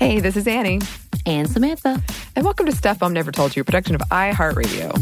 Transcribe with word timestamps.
Hey, 0.00 0.18
this 0.18 0.34
is 0.34 0.46
Annie. 0.46 0.80
And 1.26 1.46
Samantha. 1.46 2.02
And 2.34 2.42
welcome 2.42 2.64
to 2.64 2.72
Stuff 2.72 3.02
Mom 3.02 3.12
Never 3.12 3.30
Told 3.30 3.54
You, 3.54 3.60
a 3.60 3.64
production 3.66 3.94
of 3.94 4.00
iHeartRadio. 4.08 4.96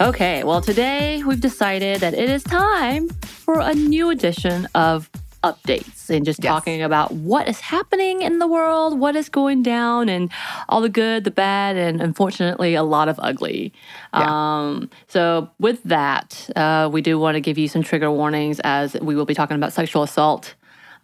Okay, 0.00 0.44
well, 0.44 0.60
today 0.60 1.24
we've 1.24 1.40
decided 1.40 1.98
that 1.98 2.14
it 2.14 2.30
is 2.30 2.44
time 2.44 3.08
for 3.08 3.58
a 3.58 3.74
new 3.74 4.10
edition 4.10 4.68
of 4.76 5.10
updates 5.42 6.08
and 6.08 6.24
just 6.24 6.42
yes. 6.42 6.50
talking 6.50 6.82
about 6.82 7.12
what 7.12 7.48
is 7.48 7.60
happening 7.60 8.22
in 8.22 8.38
the 8.38 8.46
world, 8.46 8.98
what 8.98 9.16
is 9.16 9.28
going 9.28 9.62
down, 9.62 10.08
and 10.08 10.30
all 10.68 10.80
the 10.80 10.88
good, 10.88 11.24
the 11.24 11.30
bad, 11.30 11.76
and 11.76 12.00
unfortunately, 12.00 12.74
a 12.74 12.82
lot 12.82 13.08
of 13.08 13.18
ugly. 13.22 13.72
Yeah. 14.14 14.26
Um, 14.28 14.90
so, 15.08 15.50
with 15.58 15.82
that, 15.84 16.48
uh, 16.56 16.88
we 16.92 17.02
do 17.02 17.18
want 17.18 17.34
to 17.34 17.40
give 17.40 17.58
you 17.58 17.68
some 17.68 17.82
trigger 17.82 18.10
warnings 18.10 18.60
as 18.60 18.94
we 19.00 19.14
will 19.14 19.26
be 19.26 19.34
talking 19.34 19.56
about 19.56 19.72
sexual 19.72 20.02
assault, 20.02 20.54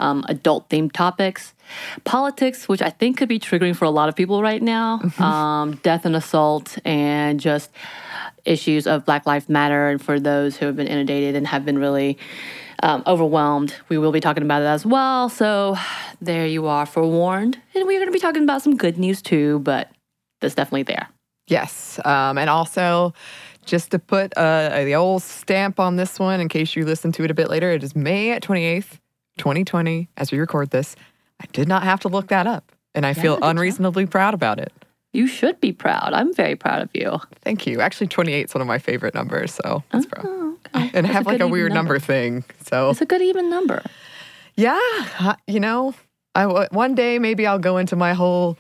um, 0.01 0.25
adult 0.29 0.69
themed 0.69 0.93
topics, 0.93 1.55
politics, 2.05 2.69
which 2.69 2.83
I 2.83 2.91
think 2.91 3.19
could 3.19 3.29
be 3.29 3.39
triggering 3.39 3.75
for 3.75 3.85
a 3.85 3.91
lot 3.91 4.09
of 4.09 4.17
people 4.17 4.43
right 4.43 4.63
now, 4.63 4.99
mm-hmm. 4.99 5.23
um, 5.23 5.77
death 5.83 6.05
and 6.05 6.15
assault, 6.15 6.79
and 6.85 7.41
just 7.41 7.71
issues 8.45 8.87
of 8.87 9.05
Black 9.05 9.27
Lives 9.27 9.49
Matter, 9.49 9.89
and 9.89 10.01
for 10.01 10.21
those 10.21 10.57
who 10.57 10.67
have 10.67 10.77
been 10.77 10.87
inundated 10.87 11.35
and 11.35 11.47
have 11.47 11.65
been 11.65 11.79
really 11.79 12.19
um, 12.83 13.03
overwhelmed. 13.07 13.75
We 13.89 13.99
will 13.99 14.13
be 14.13 14.21
talking 14.21 14.43
about 14.43 14.63
it 14.63 14.67
as 14.67 14.87
well. 14.87 15.29
So 15.29 15.77
there 16.21 16.47
you 16.47 16.67
are, 16.67 16.87
forewarned. 16.87 17.61
And 17.75 17.87
we're 17.87 17.99
going 17.99 18.09
to 18.09 18.13
be 18.13 18.19
talking 18.19 18.43
about 18.43 18.63
some 18.63 18.77
good 18.77 18.99
news 18.99 19.23
too, 19.23 19.61
but 19.61 19.91
that's 20.41 20.55
definitely 20.55 20.85
there. 20.85 21.09
Yes. 21.47 21.99
Um, 22.05 22.39
and 22.39 22.51
also, 22.51 23.15
just 23.65 23.91
to 23.91 23.99
put 23.99 24.33
uh, 24.37 24.85
the 24.85 24.95
old 24.95 25.23
stamp 25.23 25.81
on 25.81 25.97
this 25.97 26.19
one 26.19 26.41
in 26.41 26.49
case 26.49 26.77
you 26.77 26.85
listen 26.85 27.13
to 27.13 27.25
it 27.25 27.31
a 27.31 27.35
bit 27.35 27.49
later, 27.49 27.71
it 27.71 27.83
is 27.83 27.97
May 27.97 28.39
28th, 28.39 28.99
2020, 29.39 30.09
as 30.17 30.31
we 30.31 30.39
record 30.39 30.71
this. 30.71 30.95
I 31.41 31.47
did 31.53 31.69
not 31.69 31.85
have 31.85 32.01
to 32.01 32.09
look 32.09 32.29
that 32.29 32.47
up, 32.47 32.73
and 32.95 33.07
I 33.07 33.11
yeah, 33.11 33.23
feel 33.23 33.39
unreasonably 33.43 34.07
proud 34.07 34.35
about 34.35 34.59
it. 34.59 34.73
You 35.13 35.27
should 35.27 35.61
be 35.61 35.73
proud. 35.73 36.13
I'm 36.13 36.35
very 36.35 36.57
proud 36.57 36.83
of 36.83 36.91
you. 36.93 37.19
Thank 37.43 37.67
you. 37.67 37.81
Actually, 37.81 38.09
28 38.09 38.47
is 38.47 38.55
one 38.55 38.61
of 38.61 38.69
my 38.69 38.79
favorite 38.79 39.15
numbers, 39.15 39.55
so 39.55 39.83
that's 39.91 40.07
oh, 40.07 40.09
proud. 40.09 40.48
Okay. 40.75 40.91
And 40.95 41.07
have 41.07 41.27
like 41.27 41.41
a 41.41 41.49
weird 41.49 41.73
number. 41.73 41.95
number. 41.95 42.05
thing. 42.05 42.45
So 42.67 42.91
it's 42.91 43.01
a 43.01 43.07
good 43.07 43.23
even 43.23 43.51
number. 43.51 43.83
Yeah, 44.57 45.37
you 45.47 45.61
know, 45.61 45.95
I 46.35 46.47
one 46.71 46.95
day 46.95 47.19
maybe 47.19 47.47
I'll 47.47 47.59
go 47.59 47.77
into 47.77 47.97
my 47.97 48.13
whole 48.15 48.59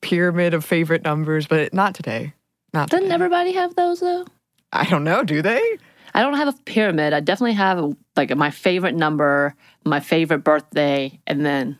pyramid 0.00 0.54
of 0.54 0.64
favorite 0.64 1.02
numbers, 1.02 1.46
but 1.46 1.74
not 1.74 1.94
today. 1.94 2.32
Not 2.72 2.90
Doesn't 2.90 3.04
today. 3.04 3.14
everybody 3.14 3.52
have 3.52 3.74
those 3.74 4.00
though? 4.00 4.26
I 4.72 4.84
don't 4.84 5.04
know. 5.04 5.22
Do 5.24 5.42
they? 5.42 5.78
I 6.14 6.22
don't 6.22 6.34
have 6.34 6.48
a 6.48 6.52
pyramid. 6.64 7.12
I 7.12 7.20
definitely 7.20 7.54
have 7.54 7.94
like 8.16 8.34
my 8.36 8.50
favorite 8.50 8.94
number, 8.94 9.54
my 9.84 10.00
favorite 10.00 10.44
birthday, 10.44 11.18
and 11.26 11.44
then 11.44 11.78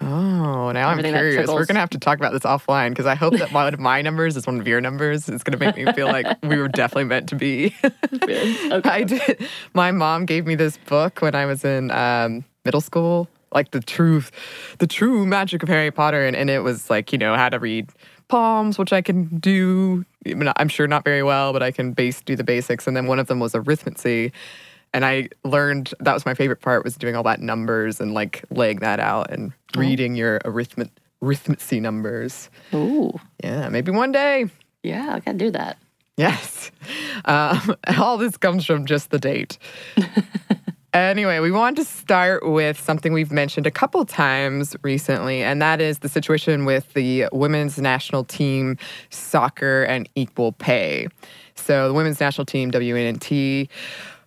Oh, 0.00 0.70
now 0.72 0.88
I'm 0.88 1.02
curious. 1.02 1.48
We're 1.48 1.64
gonna 1.64 1.80
have 1.80 1.90
to 1.90 1.98
talk 1.98 2.18
about 2.18 2.32
this 2.32 2.42
offline 2.42 2.90
because 2.90 3.06
I 3.06 3.14
hope 3.14 3.36
that 3.38 3.52
one 3.52 3.72
of 3.72 3.80
my 3.80 4.02
numbers 4.02 4.36
is 4.36 4.46
one 4.46 4.60
of 4.60 4.68
your 4.68 4.80
numbers. 4.80 5.28
It's 5.28 5.42
gonna 5.42 5.56
make 5.56 5.76
me 5.76 5.90
feel 5.92 6.06
like 6.06 6.26
we 6.42 6.58
were 6.58 6.68
definitely 6.68 7.04
meant 7.04 7.28
to 7.30 7.34
be. 7.34 7.74
okay. 7.84 8.80
I 8.84 9.04
did. 9.04 9.48
My 9.74 9.92
mom 9.92 10.26
gave 10.26 10.46
me 10.46 10.54
this 10.54 10.76
book 10.76 11.22
when 11.22 11.34
I 11.34 11.46
was 11.46 11.64
in 11.64 11.90
um, 11.90 12.44
middle 12.64 12.80
school, 12.80 13.28
like 13.52 13.70
the 13.70 13.80
truth, 13.80 14.30
the 14.78 14.86
true 14.86 15.24
magic 15.24 15.62
of 15.62 15.68
Harry 15.68 15.90
Potter, 15.90 16.26
and, 16.26 16.36
and 16.36 16.50
it 16.50 16.60
was 16.60 16.90
like 16.90 17.12
you 17.12 17.18
know 17.18 17.34
how 17.34 17.48
to 17.48 17.58
read 17.58 17.88
palms, 18.28 18.78
which 18.78 18.92
I 18.92 19.00
can 19.02 19.38
do. 19.38 20.04
I'm 20.56 20.68
sure 20.68 20.86
not 20.86 21.04
very 21.04 21.22
well, 21.22 21.52
but 21.52 21.62
I 21.62 21.70
can 21.70 21.92
base 21.92 22.20
do 22.20 22.36
the 22.36 22.44
basics. 22.44 22.86
And 22.86 22.96
then 22.96 23.06
one 23.06 23.18
of 23.18 23.28
them 23.28 23.38
was 23.38 23.52
arithmancy 23.52 24.32
and 24.96 25.04
I 25.04 25.28
learned 25.44 25.92
that 26.00 26.14
was 26.14 26.24
my 26.24 26.32
favorite 26.32 26.62
part 26.62 26.82
was 26.82 26.96
doing 26.96 27.16
all 27.16 27.22
that 27.24 27.42
numbers 27.42 28.00
and 28.00 28.14
like 28.14 28.42
laying 28.50 28.78
that 28.78 28.98
out 28.98 29.30
and 29.30 29.52
oh. 29.76 29.80
reading 29.80 30.16
your 30.16 30.38
arithmet 30.40 30.88
arithmancy 31.22 31.82
numbers. 31.82 32.48
Ooh. 32.72 33.12
Yeah, 33.44 33.68
maybe 33.68 33.90
one 33.90 34.10
day. 34.10 34.46
Yeah, 34.82 35.12
I 35.12 35.20
can 35.20 35.36
do 35.36 35.50
that. 35.50 35.76
Yes. 36.16 36.70
Um, 37.24 37.74
all 37.96 38.18
this 38.18 38.36
comes 38.36 38.66
from 38.66 38.84
just 38.84 39.10
the 39.10 39.18
date. 39.18 39.58
anyway, 40.94 41.40
we 41.40 41.50
want 41.50 41.76
to 41.78 41.84
start 41.84 42.46
with 42.46 42.78
something 42.78 43.12
we've 43.14 43.32
mentioned 43.32 43.66
a 43.66 43.70
couple 43.70 44.04
times 44.04 44.76
recently, 44.82 45.42
and 45.42 45.60
that 45.62 45.80
is 45.80 46.00
the 46.00 46.08
situation 46.08 46.66
with 46.66 46.92
the 46.92 47.26
women's 47.32 47.78
national 47.78 48.22
team 48.22 48.76
soccer 49.08 49.84
and 49.84 50.08
equal 50.14 50.52
pay. 50.52 51.08
So, 51.54 51.88
the 51.88 51.94
women's 51.94 52.20
national 52.20 52.44
team, 52.44 52.70
WNT, 52.70 53.68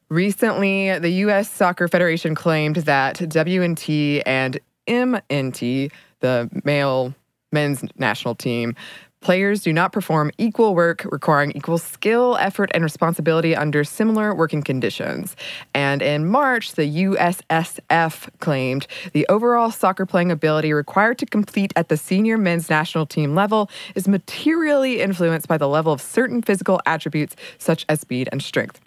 Recently, 0.09 0.97
the 0.97 1.09
U.S. 1.09 1.52
Soccer 1.52 1.88
Federation 1.88 2.34
claimed 2.34 2.78
that 2.78 3.18
WNT 3.18 4.24
and 4.25 4.59
MNT, 4.88 5.92
the 6.22 6.50
male 6.64 7.14
men's 7.52 7.84
national 7.96 8.34
team, 8.34 8.75
players 9.22 9.62
do 9.62 9.72
not 9.72 9.92
perform 9.92 10.31
equal 10.40 10.74
work 10.74 11.06
requiring 11.12 11.52
equal 11.52 11.78
skill, 11.78 12.38
effort, 12.38 12.72
and 12.74 12.84
responsibility 12.84 13.56
under 13.56 13.84
similar 13.84 14.34
working 14.34 14.64
conditions. 14.64 15.36
And 15.75 16.02
in 16.02 16.28
March, 16.28 16.74
the 16.74 17.03
USSF 17.03 18.30
claimed 18.40 18.88
the 19.14 19.28
overall 19.30 19.69
soccer 19.69 20.08
playing 20.08 20.31
ability 20.31 20.74
required 20.74 21.19
to 21.19 21.28
complete 21.28 21.72
at 21.75 21.90
the 21.90 21.98
senior 21.98 22.40
men's 22.40 22.68
national 22.68 23.06
team 23.06 23.36
level 23.36 23.69
is 23.94 24.08
materially 24.08 25.02
influenced 25.02 25.48
by 25.48 25.58
the 25.58 25.68
level 25.68 25.94
of 25.94 26.02
certain 26.02 26.42
physical 26.42 26.81
attributes 26.88 27.36
such 27.59 27.86
as 27.90 28.02
speed 28.02 28.28
and 28.31 28.42
strength. 28.42 28.80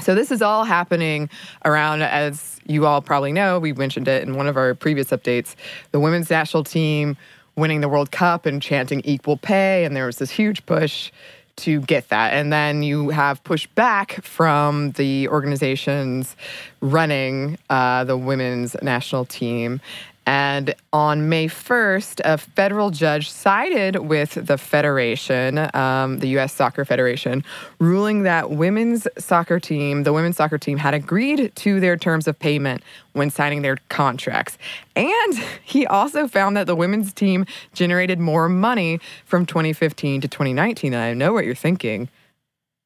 So 0.00 0.14
this 0.14 0.30
is 0.30 0.42
all 0.42 0.64
happening 0.64 1.28
around, 1.64 2.02
as 2.02 2.60
you 2.66 2.86
all 2.86 3.02
probably 3.02 3.32
know, 3.32 3.58
we 3.58 3.72
mentioned 3.72 4.08
it 4.08 4.22
in 4.22 4.36
one 4.36 4.46
of 4.46 4.56
our 4.56 4.74
previous 4.74 5.08
updates, 5.08 5.54
the 5.92 6.00
women's 6.00 6.30
national 6.30 6.64
team 6.64 7.16
winning 7.56 7.80
the 7.80 7.88
World 7.88 8.10
Cup 8.10 8.46
and 8.46 8.62
chanting 8.62 9.02
equal 9.04 9.36
pay, 9.36 9.84
and 9.84 9.94
there 9.94 10.06
was 10.06 10.16
this 10.18 10.30
huge 10.30 10.64
push 10.66 11.10
to 11.56 11.80
get 11.82 12.08
that. 12.08 12.32
And 12.32 12.52
then 12.52 12.82
you 12.82 13.10
have 13.10 13.42
pushback 13.44 14.22
from 14.24 14.92
the 14.92 15.28
organizations 15.28 16.36
running 16.80 17.58
uh, 17.68 18.04
the 18.04 18.16
women's 18.16 18.74
national 18.82 19.26
team. 19.26 19.80
And 20.26 20.74
on 20.92 21.28
May 21.28 21.48
1st, 21.48 22.20
a 22.24 22.38
federal 22.38 22.90
judge 22.90 23.30
sided 23.30 23.96
with 23.96 24.34
the 24.34 24.58
Federation, 24.58 25.58
um, 25.74 26.18
the 26.18 26.28
U.S. 26.28 26.52
Soccer 26.52 26.84
Federation, 26.84 27.42
ruling 27.78 28.22
that 28.22 28.50
women's 28.50 29.08
soccer 29.18 29.58
team, 29.58 30.02
the 30.02 30.12
women's 30.12 30.36
soccer 30.36 30.58
team, 30.58 30.78
had 30.78 30.94
agreed 30.94 31.52
to 31.56 31.80
their 31.80 31.96
terms 31.96 32.28
of 32.28 32.38
payment 32.38 32.82
when 33.12 33.30
signing 33.30 33.62
their 33.62 33.78
contracts. 33.88 34.58
And 34.94 35.34
he 35.64 35.86
also 35.86 36.28
found 36.28 36.56
that 36.56 36.66
the 36.66 36.76
women's 36.76 37.12
team 37.12 37.46
generated 37.72 38.18
more 38.18 38.48
money 38.48 39.00
from 39.24 39.46
2015 39.46 40.20
to 40.20 40.28
2019. 40.28 40.92
And 40.92 41.02
I 41.02 41.14
know 41.14 41.32
what 41.32 41.44
you're 41.44 41.54
thinking. 41.54 42.08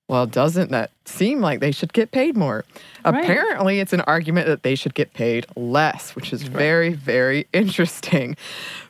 Well, 0.08 0.26
doesn't 0.26 0.70
that 0.70 0.90
seem 1.06 1.40
like 1.40 1.60
they 1.60 1.72
should 1.72 1.92
get 1.94 2.10
paid 2.10 2.36
more? 2.36 2.64
Right. 3.04 3.22
Apparently, 3.22 3.80
it's 3.80 3.94
an 3.94 4.02
argument 4.02 4.46
that 4.48 4.62
they 4.62 4.74
should 4.74 4.94
get 4.94 5.14
paid 5.14 5.46
less, 5.56 6.14
which 6.14 6.32
is 6.32 6.42
very, 6.42 6.92
very 6.92 7.46
interesting. 7.52 8.36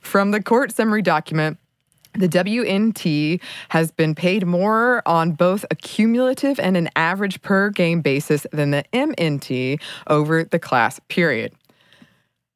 From 0.00 0.32
the 0.32 0.42
court 0.42 0.72
summary 0.72 1.02
document, 1.02 1.58
the 2.14 2.28
WNT 2.28 3.40
has 3.70 3.90
been 3.90 4.14
paid 4.14 4.46
more 4.46 5.02
on 5.06 5.32
both 5.32 5.64
a 5.70 5.74
cumulative 5.74 6.58
and 6.60 6.76
an 6.76 6.88
average 6.96 7.42
per 7.42 7.70
game 7.70 8.00
basis 8.00 8.46
than 8.52 8.70
the 8.70 8.84
MNT 8.92 9.80
over 10.06 10.44
the 10.44 10.58
class 10.58 11.00
period. 11.08 11.52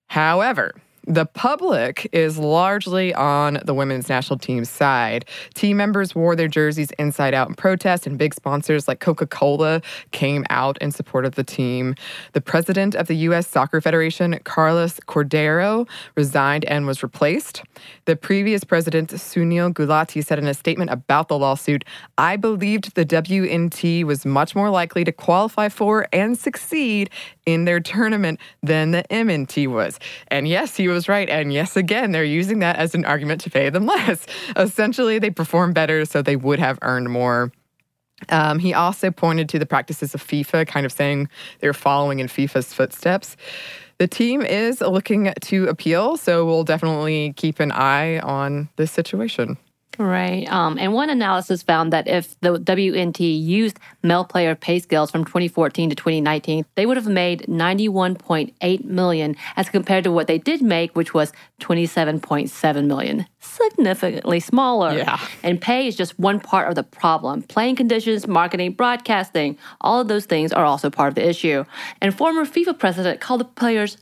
However, 0.06 0.74
the 1.08 1.24
public 1.24 2.06
is 2.12 2.36
largely 2.38 3.14
on 3.14 3.58
the 3.64 3.72
women's 3.72 4.10
national 4.10 4.38
team's 4.38 4.68
side. 4.68 5.24
Team 5.54 5.78
members 5.78 6.14
wore 6.14 6.36
their 6.36 6.48
jerseys 6.48 6.90
inside 6.98 7.32
out 7.32 7.48
in 7.48 7.54
protest, 7.54 8.06
and 8.06 8.18
big 8.18 8.34
sponsors 8.34 8.86
like 8.86 9.00
Coca 9.00 9.26
Cola 9.26 9.80
came 10.10 10.44
out 10.50 10.76
in 10.82 10.90
support 10.90 11.24
of 11.24 11.34
the 11.34 11.42
team. 11.42 11.94
The 12.34 12.42
president 12.42 12.94
of 12.94 13.06
the 13.06 13.16
U.S. 13.16 13.46
Soccer 13.46 13.80
Federation, 13.80 14.38
Carlos 14.44 15.00
Cordeiro, 15.08 15.88
resigned 16.14 16.66
and 16.66 16.86
was 16.86 17.02
replaced. 17.02 17.62
The 18.04 18.14
previous 18.14 18.62
president, 18.62 19.08
Sunil 19.10 19.72
Gulati, 19.72 20.22
said 20.22 20.38
in 20.38 20.46
a 20.46 20.52
statement 20.52 20.90
about 20.90 21.28
the 21.28 21.38
lawsuit 21.38 21.84
I 22.18 22.36
believed 22.36 22.94
the 22.94 23.06
WNT 23.06 24.04
was 24.04 24.26
much 24.26 24.54
more 24.54 24.68
likely 24.68 25.04
to 25.04 25.12
qualify 25.12 25.70
for 25.70 26.06
and 26.12 26.36
succeed 26.36 27.08
in 27.46 27.64
their 27.64 27.80
tournament 27.80 28.38
than 28.62 28.90
the 28.90 29.04
MNT 29.10 29.68
was. 29.68 29.98
And 30.30 30.46
yes, 30.46 30.76
he 30.76 30.86
was 30.86 30.97
right. 31.06 31.28
And 31.28 31.52
yes, 31.52 31.76
again, 31.76 32.12
they're 32.12 32.24
using 32.24 32.60
that 32.60 32.76
as 32.76 32.94
an 32.94 33.04
argument 33.04 33.42
to 33.42 33.50
pay 33.50 33.68
them 33.68 33.84
less. 33.94 34.26
Essentially, 34.56 35.18
they 35.18 35.30
perform 35.30 35.74
better, 35.74 36.06
so 36.06 36.22
they 36.22 36.36
would 36.36 36.58
have 36.58 36.78
earned 36.80 37.10
more. 37.10 37.52
Um, 38.30 38.58
he 38.58 38.72
also 38.72 39.10
pointed 39.10 39.48
to 39.50 39.58
the 39.58 39.66
practices 39.66 40.14
of 40.14 40.26
FIFA, 40.26 40.66
kind 40.66 40.86
of 40.86 40.92
saying 40.92 41.28
they're 41.60 41.74
following 41.74 42.20
in 42.20 42.26
FIFA's 42.26 42.72
footsteps. 42.72 43.36
The 43.98 44.08
team 44.08 44.42
is 44.42 44.80
looking 44.80 45.32
to 45.42 45.66
appeal, 45.66 46.16
so 46.16 46.46
we'll 46.46 46.64
definitely 46.64 47.32
keep 47.36 47.60
an 47.60 47.72
eye 47.72 48.18
on 48.20 48.68
this 48.76 48.92
situation. 48.92 49.58
Right. 49.98 50.50
Um, 50.50 50.78
and 50.78 50.92
one 50.92 51.10
analysis 51.10 51.62
found 51.62 51.92
that 51.92 52.06
if 52.06 52.38
the 52.40 52.58
WNT 52.58 53.42
used 53.42 53.80
male 54.04 54.24
player 54.24 54.54
pay 54.54 54.78
scales 54.78 55.10
from 55.10 55.24
2014 55.24 55.90
to 55.90 55.96
2019, 55.96 56.64
they 56.76 56.86
would 56.86 56.96
have 56.96 57.08
made 57.08 57.46
91.8 57.48 58.84
million 58.84 59.36
as 59.56 59.68
compared 59.68 60.04
to 60.04 60.12
what 60.12 60.28
they 60.28 60.38
did 60.38 60.62
make, 60.62 60.94
which 60.94 61.14
was 61.14 61.32
27.7 61.60 62.86
million. 62.86 63.26
Significantly 63.40 64.38
smaller. 64.38 64.92
Yeah. 64.96 65.18
And 65.42 65.60
pay 65.60 65.88
is 65.88 65.96
just 65.96 66.16
one 66.16 66.38
part 66.38 66.68
of 66.68 66.76
the 66.76 66.84
problem. 66.84 67.42
Playing 67.42 67.74
conditions, 67.74 68.28
marketing, 68.28 68.72
broadcasting, 68.74 69.58
all 69.80 70.00
of 70.00 70.06
those 70.06 70.26
things 70.26 70.52
are 70.52 70.64
also 70.64 70.90
part 70.90 71.08
of 71.08 71.14
the 71.16 71.28
issue. 71.28 71.64
And 72.00 72.16
former 72.16 72.44
FIFA 72.44 72.78
president 72.78 73.20
called 73.20 73.40
the 73.40 73.46
players 73.46 73.98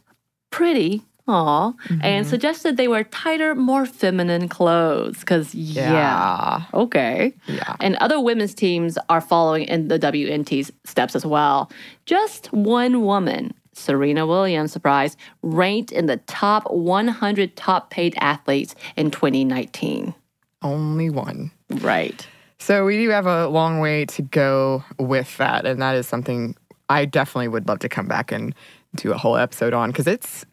pretty 0.50 1.02
Aw, 1.28 1.72
mm-hmm. 1.72 1.98
and 2.02 2.26
suggested 2.26 2.76
they 2.76 2.86
wear 2.86 3.04
tighter, 3.04 3.54
more 3.54 3.84
feminine 3.84 4.48
clothes. 4.48 5.20
Because, 5.20 5.54
yeah. 5.54 5.92
yeah. 5.92 6.62
okay. 6.72 7.34
Yeah. 7.48 7.76
And 7.80 7.96
other 7.96 8.20
women's 8.20 8.54
teams 8.54 8.96
are 9.08 9.20
following 9.20 9.64
in 9.64 9.88
the 9.88 9.98
WNT's 9.98 10.70
steps 10.84 11.16
as 11.16 11.26
well. 11.26 11.70
Just 12.04 12.52
one 12.52 13.02
woman, 13.04 13.52
Serena 13.72 14.26
Williams, 14.26 14.72
surprise, 14.72 15.16
ranked 15.42 15.90
in 15.90 16.06
the 16.06 16.18
top 16.18 16.70
100 16.70 17.56
top 17.56 17.90
paid 17.90 18.14
athletes 18.20 18.76
in 18.96 19.10
2019. 19.10 20.14
Only 20.62 21.10
one. 21.10 21.50
Right. 21.70 22.26
So 22.58 22.84
we 22.84 22.96
do 22.96 23.10
have 23.10 23.26
a 23.26 23.48
long 23.48 23.80
way 23.80 24.06
to 24.06 24.22
go 24.22 24.84
with 24.98 25.36
that. 25.38 25.66
And 25.66 25.82
that 25.82 25.96
is 25.96 26.06
something 26.06 26.56
I 26.88 27.04
definitely 27.04 27.48
would 27.48 27.68
love 27.68 27.80
to 27.80 27.88
come 27.88 28.06
back 28.06 28.32
and 28.32 28.54
do 28.94 29.12
a 29.12 29.18
whole 29.18 29.36
episode 29.36 29.74
on 29.74 29.90
because 29.90 30.06
it's 30.06 30.46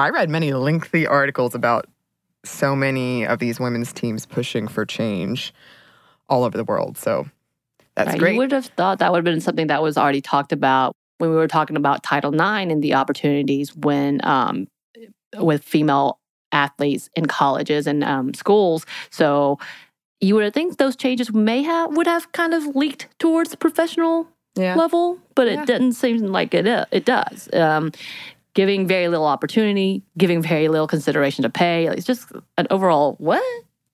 I 0.00 0.10
read 0.10 0.30
many 0.30 0.52
lengthy 0.52 1.06
articles 1.06 1.54
about 1.54 1.86
so 2.44 2.74
many 2.74 3.26
of 3.26 3.38
these 3.38 3.60
women's 3.60 3.92
teams 3.92 4.24
pushing 4.24 4.66
for 4.66 4.86
change 4.86 5.52
all 6.28 6.44
over 6.44 6.56
the 6.56 6.64
world. 6.64 6.96
So 6.96 7.28
that's 7.94 8.08
right. 8.08 8.18
great. 8.18 8.32
You 8.32 8.38
would 8.38 8.52
have 8.52 8.66
thought 8.66 8.98
that 9.00 9.12
would 9.12 9.18
have 9.18 9.24
been 9.24 9.40
something 9.40 9.66
that 9.66 9.82
was 9.82 9.98
already 9.98 10.22
talked 10.22 10.52
about 10.52 10.96
when 11.18 11.28
we 11.28 11.36
were 11.36 11.48
talking 11.48 11.76
about 11.76 12.02
Title 12.02 12.32
IX 12.32 12.72
and 12.72 12.82
the 12.82 12.94
opportunities 12.94 13.76
when 13.76 14.24
um, 14.24 14.68
with 15.36 15.62
female 15.62 16.18
athletes 16.50 17.10
in 17.14 17.26
colleges 17.26 17.86
and 17.86 18.02
um, 18.02 18.32
schools. 18.32 18.86
So 19.10 19.58
you 20.20 20.34
would 20.34 20.54
think 20.54 20.78
those 20.78 20.96
changes 20.96 21.32
may 21.32 21.62
have 21.62 21.94
would 21.94 22.06
have 22.06 22.32
kind 22.32 22.54
of 22.54 22.74
leaked 22.74 23.08
towards 23.18 23.50
the 23.50 23.56
professional 23.58 24.28
yeah. 24.56 24.74
level, 24.76 25.18
but 25.34 25.46
yeah. 25.46 25.62
it 25.62 25.66
didn't 25.66 25.92
seem 25.92 26.18
like 26.18 26.54
it 26.54 26.66
it 26.90 27.04
does. 27.04 27.50
Um, 27.52 27.92
giving 28.54 28.86
very 28.86 29.08
little 29.08 29.26
opportunity, 29.26 30.02
giving 30.18 30.42
very 30.42 30.68
little 30.68 30.86
consideration 30.86 31.42
to 31.42 31.50
pay. 31.50 31.86
It's 31.86 32.06
just 32.06 32.32
an 32.58 32.66
overall 32.70 33.14
what? 33.18 33.42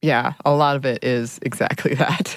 Yeah, 0.03 0.35
a 0.45 0.53
lot 0.53 0.77
of 0.77 0.85
it 0.85 1.03
is 1.03 1.39
exactly 1.43 1.95
that. 1.97 2.37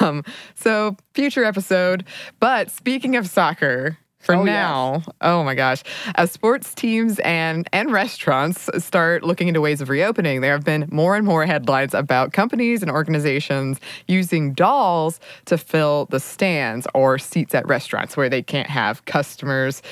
um, 0.00 0.24
so, 0.54 0.96
future 1.14 1.44
episode. 1.44 2.04
But 2.40 2.70
speaking 2.70 3.16
of 3.16 3.28
soccer, 3.28 3.98
for 4.18 4.34
oh, 4.34 4.42
now, 4.42 4.94
yes. 4.94 5.08
oh 5.20 5.44
my 5.44 5.54
gosh, 5.54 5.84
as 6.16 6.32
sports 6.32 6.74
teams 6.74 7.20
and 7.20 7.68
and 7.72 7.92
restaurants 7.92 8.68
start 8.78 9.22
looking 9.22 9.46
into 9.46 9.60
ways 9.60 9.80
of 9.80 9.88
reopening, 9.88 10.40
there 10.40 10.52
have 10.52 10.64
been 10.64 10.88
more 10.90 11.16
and 11.16 11.24
more 11.24 11.46
headlines 11.46 11.94
about 11.94 12.32
companies 12.32 12.82
and 12.82 12.90
organizations 12.90 13.78
using 14.08 14.52
dolls 14.54 15.20
to 15.44 15.56
fill 15.56 16.06
the 16.06 16.18
stands 16.18 16.86
or 16.94 17.16
seats 17.16 17.54
at 17.54 17.66
restaurants 17.68 18.16
where 18.16 18.28
they 18.28 18.42
can't 18.42 18.68
have 18.68 19.04
customers. 19.04 19.82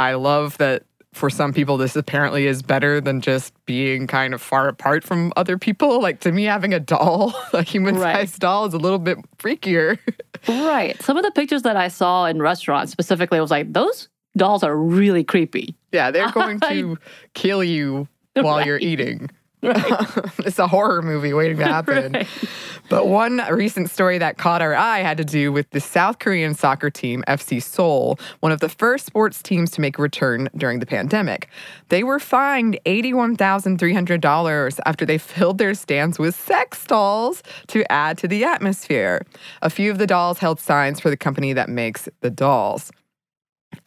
I 0.00 0.14
love 0.14 0.58
that 0.58 0.82
for 1.18 1.28
some 1.28 1.52
people, 1.52 1.76
this 1.76 1.96
apparently 1.96 2.46
is 2.46 2.62
better 2.62 3.00
than 3.00 3.20
just 3.20 3.52
being 3.66 4.06
kind 4.06 4.32
of 4.32 4.40
far 4.40 4.68
apart 4.68 5.04
from 5.04 5.32
other 5.36 5.58
people. 5.58 6.00
Like 6.00 6.20
to 6.20 6.32
me, 6.32 6.44
having 6.44 6.72
a 6.72 6.80
doll, 6.80 7.34
a 7.52 7.62
human 7.62 7.96
sized 7.96 8.34
right. 8.34 8.40
doll, 8.40 8.66
is 8.66 8.74
a 8.74 8.78
little 8.78 8.98
bit 8.98 9.18
freakier. 9.38 9.98
right. 10.48 11.00
Some 11.02 11.16
of 11.16 11.24
the 11.24 11.32
pictures 11.32 11.62
that 11.62 11.76
I 11.76 11.88
saw 11.88 12.26
in 12.26 12.40
restaurants 12.40 12.92
specifically 12.92 13.38
I 13.38 13.40
was 13.40 13.50
like, 13.50 13.72
those 13.72 14.08
dolls 14.36 14.62
are 14.62 14.76
really 14.76 15.24
creepy. 15.24 15.74
Yeah, 15.92 16.10
they're 16.10 16.30
going 16.32 16.60
to 16.60 16.96
kill 17.34 17.64
you 17.64 18.08
while 18.34 18.58
right. 18.58 18.66
you're 18.66 18.78
eating. 18.78 19.28
It's 20.44 20.58
a 20.58 20.68
horror 20.68 21.02
movie 21.02 21.32
waiting 21.32 21.58
to 21.58 21.66
happen. 21.66 22.12
Right. 22.12 22.28
But 22.88 23.08
one 23.08 23.42
recent 23.50 23.90
story 23.90 24.16
that 24.18 24.38
caught 24.38 24.62
our 24.62 24.74
eye 24.74 25.00
had 25.00 25.18
to 25.18 25.24
do 25.24 25.52
with 25.52 25.68
the 25.70 25.80
South 25.80 26.20
Korean 26.20 26.54
soccer 26.54 26.88
team, 26.90 27.22
FC 27.28 27.62
Seoul, 27.62 28.18
one 28.40 28.50
of 28.50 28.60
the 28.60 28.68
first 28.68 29.04
sports 29.04 29.42
teams 29.42 29.70
to 29.72 29.80
make 29.80 29.98
a 29.98 30.02
return 30.02 30.48
during 30.56 30.78
the 30.78 30.86
pandemic. 30.86 31.48
They 31.90 32.02
were 32.02 32.18
fined 32.18 32.78
$81,300 32.86 34.80
after 34.86 35.04
they 35.04 35.18
filled 35.18 35.58
their 35.58 35.74
stands 35.74 36.18
with 36.18 36.34
sex 36.34 36.86
dolls 36.86 37.42
to 37.66 37.90
add 37.92 38.16
to 38.18 38.28
the 38.28 38.44
atmosphere. 38.44 39.26
A 39.60 39.68
few 39.70 39.90
of 39.90 39.98
the 39.98 40.06
dolls 40.06 40.38
held 40.38 40.60
signs 40.60 41.00
for 41.00 41.10
the 41.10 41.16
company 41.16 41.52
that 41.52 41.68
makes 41.68 42.08
the 42.20 42.30
dolls. 42.30 42.90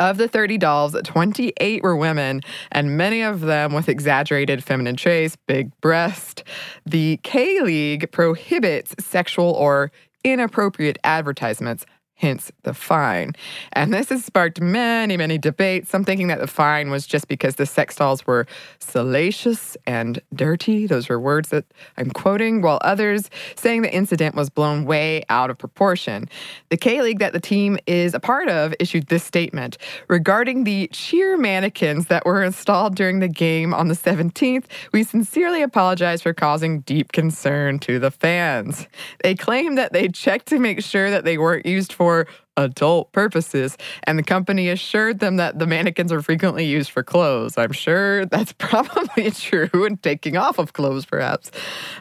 Of 0.01 0.17
the 0.17 0.27
30 0.27 0.57
dolls, 0.57 0.95
28 1.03 1.83
were 1.83 1.95
women, 1.95 2.41
and 2.71 2.97
many 2.97 3.21
of 3.21 3.41
them 3.41 3.71
with 3.71 3.87
exaggerated 3.87 4.63
feminine 4.63 4.95
traits, 4.95 5.37
big 5.45 5.69
breast. 5.79 6.43
The 6.87 7.19
K 7.21 7.61
League 7.61 8.11
prohibits 8.11 8.95
sexual 8.99 9.51
or 9.51 9.91
inappropriate 10.23 10.97
advertisements 11.03 11.85
hence 12.21 12.51
the 12.61 12.73
fine. 12.73 13.33
And 13.73 13.91
this 13.91 14.09
has 14.09 14.23
sparked 14.23 14.61
many, 14.61 15.17
many 15.17 15.39
debates, 15.39 15.89
some 15.89 16.05
thinking 16.05 16.27
that 16.27 16.39
the 16.39 16.45
fine 16.45 16.91
was 16.91 17.07
just 17.07 17.27
because 17.27 17.55
the 17.55 17.65
sex 17.65 17.95
dolls 17.95 18.27
were 18.27 18.45
salacious 18.77 19.75
and 19.87 20.21
dirty. 20.33 20.85
Those 20.85 21.09
were 21.09 21.19
words 21.19 21.49
that 21.49 21.65
I'm 21.97 22.11
quoting, 22.11 22.61
while 22.61 22.77
others 22.83 23.31
saying 23.55 23.81
the 23.81 23.91
incident 23.91 24.35
was 24.35 24.51
blown 24.51 24.85
way 24.85 25.23
out 25.29 25.49
of 25.49 25.57
proportion. 25.57 26.29
The 26.69 26.77
K 26.77 27.01
League 27.01 27.19
that 27.19 27.33
the 27.33 27.39
team 27.39 27.79
is 27.87 28.13
a 28.13 28.19
part 28.19 28.49
of 28.49 28.75
issued 28.79 29.07
this 29.07 29.23
statement 29.23 29.79
regarding 30.07 30.63
the 30.63 30.89
cheer 30.89 31.37
mannequins 31.37 32.05
that 32.07 32.23
were 32.23 32.43
installed 32.43 32.95
during 32.95 33.19
the 33.19 33.27
game 33.27 33.73
on 33.73 33.87
the 33.87 33.95
17th. 33.95 34.65
We 34.93 35.03
sincerely 35.03 35.63
apologize 35.63 36.21
for 36.21 36.33
causing 36.33 36.81
deep 36.81 37.13
concern 37.13 37.79
to 37.79 37.97
the 37.97 38.11
fans. 38.11 38.85
They 39.23 39.33
claim 39.33 39.73
that 39.75 39.91
they 39.91 40.07
checked 40.07 40.45
to 40.47 40.59
make 40.59 40.83
sure 40.83 41.09
that 41.09 41.25
they 41.25 41.39
weren't 41.39 41.65
used 41.65 41.91
for 41.91 42.10
for 42.11 42.27
adult 42.57 43.11
purposes, 43.13 43.77
and 44.03 44.19
the 44.19 44.23
company 44.23 44.67
assured 44.67 45.19
them 45.19 45.37
that 45.37 45.59
the 45.59 45.65
mannequins 45.65 46.11
are 46.11 46.21
frequently 46.21 46.65
used 46.65 46.91
for 46.91 47.03
clothes. 47.03 47.57
I'm 47.57 47.71
sure 47.71 48.25
that's 48.25 48.51
probably 48.57 49.31
true, 49.31 49.69
and 49.85 50.01
taking 50.03 50.35
off 50.35 50.59
of 50.59 50.73
clothes, 50.73 51.05
perhaps. 51.05 51.51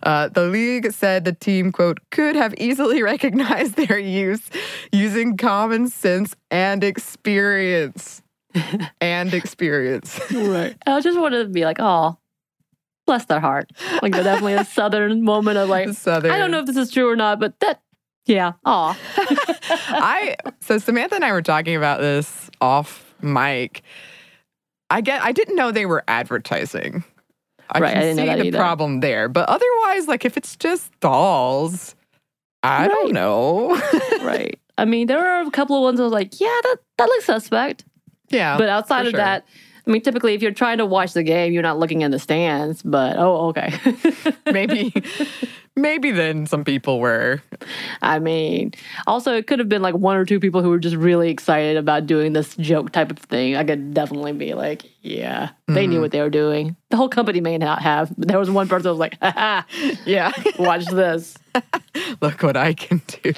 Uh, 0.03 0.29
the 0.29 0.47
league 0.47 0.91
said 0.93 1.25
the 1.25 1.33
team, 1.33 1.71
quote, 1.71 2.01
could 2.11 2.35
have 2.35 2.55
easily 2.59 3.03
recognized 3.13 3.77
their 3.77 3.99
use 3.99 4.51
using 4.91 5.37
common 5.37 5.89
sense 5.89 6.35
and 6.51 6.83
experience. 6.83 8.23
and 9.01 9.33
experience. 9.33 10.19
right. 10.33 10.77
I 10.85 11.01
just 11.01 11.21
wanted 11.21 11.45
to 11.45 11.51
be 11.51 11.65
like, 11.65 11.77
oh, 11.79 12.19
bless 13.07 13.27
their 13.27 13.39
heart. 13.39 13.71
Like 14.03 14.11
definitely 14.13 14.55
a 14.55 14.65
southern 14.65 15.23
moment 15.23 15.57
of 15.57 15.69
like, 15.69 15.91
southern. 15.91 16.33
I 16.33 16.39
don't 16.39 16.51
know 16.51 16.59
if 16.59 16.67
this 16.67 16.77
is 16.77 16.91
true 16.91 17.09
or 17.09 17.15
not, 17.15 17.39
but 17.39 17.61
that 17.61 17.81
yeah. 18.27 18.53
Aw. 18.65 18.99
I 19.89 20.37
so 20.61 20.79
Samantha 20.79 21.17
and 21.17 21.25
I 21.25 21.33
were 21.33 21.43
talking 21.43 21.77
about 21.77 22.01
this 22.01 22.51
off 22.61 23.15
mic. 23.23 23.83
I 24.91 25.01
get 25.01 25.23
I 25.23 25.33
didn't 25.33 25.57
know 25.57 25.71
they 25.71 25.87
were 25.87 26.05
advertising. 26.09 27.05
I 27.73 27.79
right, 27.79 27.93
can 27.93 28.03
I 28.03 28.15
see 28.15 28.25
the 28.25 28.47
either. 28.47 28.59
problem 28.59 29.01
there. 29.01 29.29
But 29.29 29.49
otherwise, 29.49 30.09
like 30.09 30.25
if 30.25 30.37
it's 30.37 30.57
just 30.57 30.99
dolls, 31.01 31.95
I 32.63 32.83
right. 32.83 32.89
don't 32.89 33.13
know. 33.13 33.81
right. 34.23 34.59
I 34.77 34.85
mean, 34.85 35.07
there 35.07 35.25
are 35.25 35.43
a 35.43 35.51
couple 35.51 35.77
of 35.77 35.83
ones 35.83 36.01
I 36.01 36.05
was 36.05 36.13
like, 36.13 36.41
yeah, 36.41 36.59
that, 36.63 36.77
that 36.99 37.07
looks 37.07 37.27
suspect. 37.27 37.85
Yeah. 38.31 38.57
But 38.57 38.69
outside 38.69 39.07
of 39.07 39.11
sure. 39.11 39.19
that, 39.19 39.45
I 39.87 39.91
mean, 39.91 40.03
typically, 40.03 40.35
if 40.35 40.43
you're 40.43 40.53
trying 40.53 40.79
to 40.79 40.87
watch 40.87 41.13
the 41.13 41.23
game, 41.23 41.53
you're 41.53 41.63
not 41.63 41.79
looking 41.79 42.03
in 42.03 42.11
the 42.11 42.19
stands. 42.19 42.83
But 42.83 43.17
oh, 43.19 43.49
okay. 43.49 43.73
maybe, 44.53 44.93
maybe 45.77 46.11
then 46.11 46.47
some 46.47 46.65
people 46.65 47.01
were. 47.01 47.43
I 48.03 48.19
mean, 48.19 48.73
also 49.07 49.35
it 49.35 49.47
could 49.47 49.59
have 49.59 49.69
been 49.69 49.83
like 49.83 49.95
one 49.95 50.17
or 50.17 50.25
two 50.25 50.41
people 50.41 50.63
who 50.63 50.71
were 50.71 50.79
just 50.79 50.97
really 50.97 51.31
excited 51.31 51.77
about 51.77 52.07
doing 52.07 52.33
this 52.33 52.57
joke 52.57 52.93
type 52.93 53.11
of 53.11 53.19
thing. 53.19 53.57
I 53.57 53.65
could 53.65 53.95
definitely 53.95 54.33
be 54.33 54.55
like, 54.55 54.85
yeah, 55.03 55.51
they 55.67 55.85
mm-hmm. 55.85 55.93
knew 55.93 56.01
what 56.01 56.11
they 56.11 56.21
were 56.21 56.31
doing. 56.31 56.77
The 56.91 56.97
whole 56.97 57.09
company 57.09 57.41
may 57.41 57.57
not 57.57 57.83
have, 57.83 58.13
but 58.19 58.29
there 58.29 58.39
was 58.39 58.51
one 58.51 58.69
person 58.69 58.85
who 58.87 58.91
was 58.91 58.99
like, 58.99 59.17
ha 59.23 59.65
yeah, 60.05 60.33
watch 60.59 60.87
this. 60.87 61.37
Look 62.21 62.43
what 62.43 62.57
I 62.57 62.75
can 62.75 63.03
do. 63.23 63.33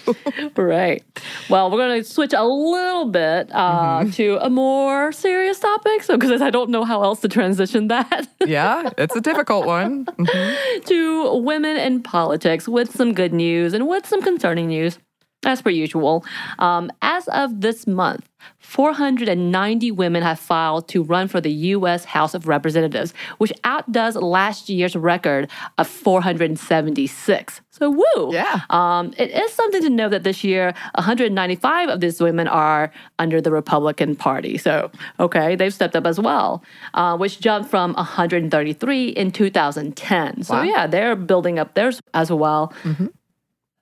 right. 0.62 1.02
Well, 1.48 1.70
we're 1.70 1.78
going 1.78 2.02
to 2.02 2.04
switch 2.08 2.34
a 2.34 2.44
little 2.44 3.06
bit 3.06 3.50
uh, 3.52 4.00
mm-hmm. 4.00 4.10
to 4.10 4.38
a 4.42 4.50
more 4.50 5.12
serious 5.12 5.58
topic. 5.58 6.02
So, 6.02 6.18
because 6.18 6.42
I 6.42 6.50
don't 6.50 6.68
know 6.68 6.84
how 6.84 7.02
else 7.02 7.20
to 7.20 7.28
transition 7.28 7.88
that. 7.88 8.28
yeah, 8.44 8.90
it's 8.98 9.16
a 9.16 9.20
difficult 9.20 9.66
one. 9.66 10.04
Mm-hmm. 10.04 10.80
to 10.84 11.36
women 11.36 11.76
in 11.76 12.02
politics 12.02 12.21
with 12.68 12.94
some 12.94 13.12
good 13.12 13.32
news 13.32 13.74
and 13.74 13.88
with 13.88 14.06
some 14.06 14.22
concerning 14.22 14.68
news. 14.68 14.98
As 15.44 15.60
per 15.62 15.70
usual. 15.70 16.24
Um, 16.58 16.90
as 17.02 17.28
of 17.28 17.60
this 17.60 17.86
month, 17.86 18.28
490 18.58 19.90
women 19.92 20.22
have 20.22 20.38
filed 20.38 20.88
to 20.88 21.02
run 21.02 21.28
for 21.28 21.40
the 21.40 21.50
U.S. 21.52 22.04
House 22.04 22.34
of 22.34 22.48
Representatives, 22.48 23.14
which 23.38 23.52
outdoes 23.64 24.16
last 24.16 24.68
year's 24.68 24.96
record 24.96 25.48
of 25.78 25.86
476. 25.86 27.60
So, 27.70 27.90
woo! 27.90 28.32
Yeah. 28.32 28.60
Um, 28.70 29.12
it 29.16 29.30
is 29.30 29.52
something 29.52 29.82
to 29.82 29.90
know 29.90 30.08
that 30.08 30.24
this 30.24 30.42
year, 30.44 30.74
195 30.96 31.88
of 31.88 32.00
these 32.00 32.20
women 32.20 32.48
are 32.48 32.92
under 33.18 33.40
the 33.40 33.50
Republican 33.50 34.16
Party. 34.16 34.58
So, 34.58 34.90
okay, 35.20 35.56
they've 35.56 35.72
stepped 35.72 35.96
up 35.96 36.06
as 36.06 36.18
well, 36.20 36.62
uh, 36.94 37.16
which 37.16 37.40
jumped 37.40 37.70
from 37.70 37.94
133 37.94 39.08
in 39.08 39.30
2010. 39.30 40.42
So, 40.42 40.54
Wow. 40.54 40.62
yeah, 40.62 40.86
they're 40.86 41.16
building 41.16 41.58
up 41.58 41.74
theirs 41.74 42.00
as 42.14 42.30
well. 42.30 42.72
Mm-hmm. 42.82 43.06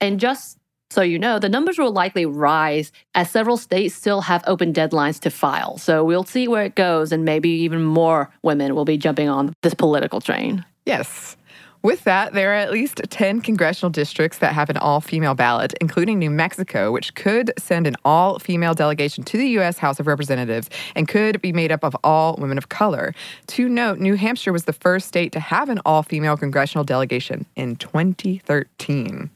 And 0.01 0.21
just 0.21 0.59
so 0.91 1.03
you 1.03 1.19
know, 1.19 1.39
the 1.39 1.49
numbers 1.49 1.79
will 1.79 1.93
likely 1.93 2.27
rise 2.27 2.91
as 3.15 3.31
several 3.31 3.57
states 3.57 3.95
still 3.95 4.23
have 4.23 4.43
open 4.47 4.73
deadlines 4.73 5.21
to 5.21 5.31
file. 5.31 5.79
So 5.79 6.05
we'll 6.05 6.25
see 6.25 6.49
where 6.49 6.65
it 6.65 6.75
goes, 6.75 7.13
and 7.13 7.25
maybe 7.25 7.49
even 7.49 7.83
more 7.83 8.31
women 8.43 8.75
will 8.75 8.85
be 8.85 8.99
jumping 8.99 9.29
on 9.29 9.55
this 9.63 9.75
political 9.75 10.21
train. 10.21 10.65
Yes. 10.87 11.37
With 11.83 12.05
that, 12.05 12.35
there 12.35 12.51
are 12.51 12.57
at 12.57 12.73
least 12.73 13.01
10 13.09 13.41
congressional 13.41 13.89
districts 13.89 14.39
that 14.39 14.53
have 14.53 14.69
an 14.69 14.77
all 14.77 15.01
female 15.01 15.35
ballot, 15.35 15.73
including 15.81 16.19
New 16.19 16.29
Mexico, 16.29 16.93
which 16.93 17.15
could 17.15 17.53
send 17.59 17.87
an 17.87 17.97
all 18.05 18.39
female 18.39 18.75
delegation 18.75 19.25
to 19.25 19.39
the 19.39 19.49
U.S. 19.51 19.79
House 19.79 19.99
of 19.99 20.07
Representatives 20.07 20.69
and 20.95 21.09
could 21.09 21.41
be 21.41 21.55
made 21.55 21.73
up 21.73 21.83
of 21.83 21.97
all 22.05 22.37
women 22.39 22.59
of 22.59 22.69
color. 22.69 23.15
To 23.47 23.67
note, 23.67 23.99
New 23.99 24.15
Hampshire 24.15 24.53
was 24.53 24.65
the 24.65 24.75
first 24.75 25.09
state 25.09 25.33
to 25.33 25.41
have 25.41 25.71
an 25.71 25.81
all 25.87 26.03
female 26.03 26.37
congressional 26.37 26.85
delegation 26.85 27.47
in 27.57 27.77
2013. 27.77 29.31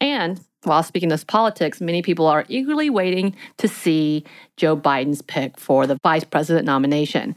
And 0.00 0.40
while 0.64 0.82
speaking 0.82 1.12
of 1.12 1.26
politics, 1.26 1.80
many 1.80 2.02
people 2.02 2.26
are 2.26 2.44
eagerly 2.48 2.90
waiting 2.90 3.34
to 3.58 3.68
see 3.68 4.24
Joe 4.56 4.76
Biden's 4.76 5.22
pick 5.22 5.58
for 5.58 5.86
the 5.86 5.96
vice 6.02 6.24
president 6.24 6.66
nomination. 6.66 7.36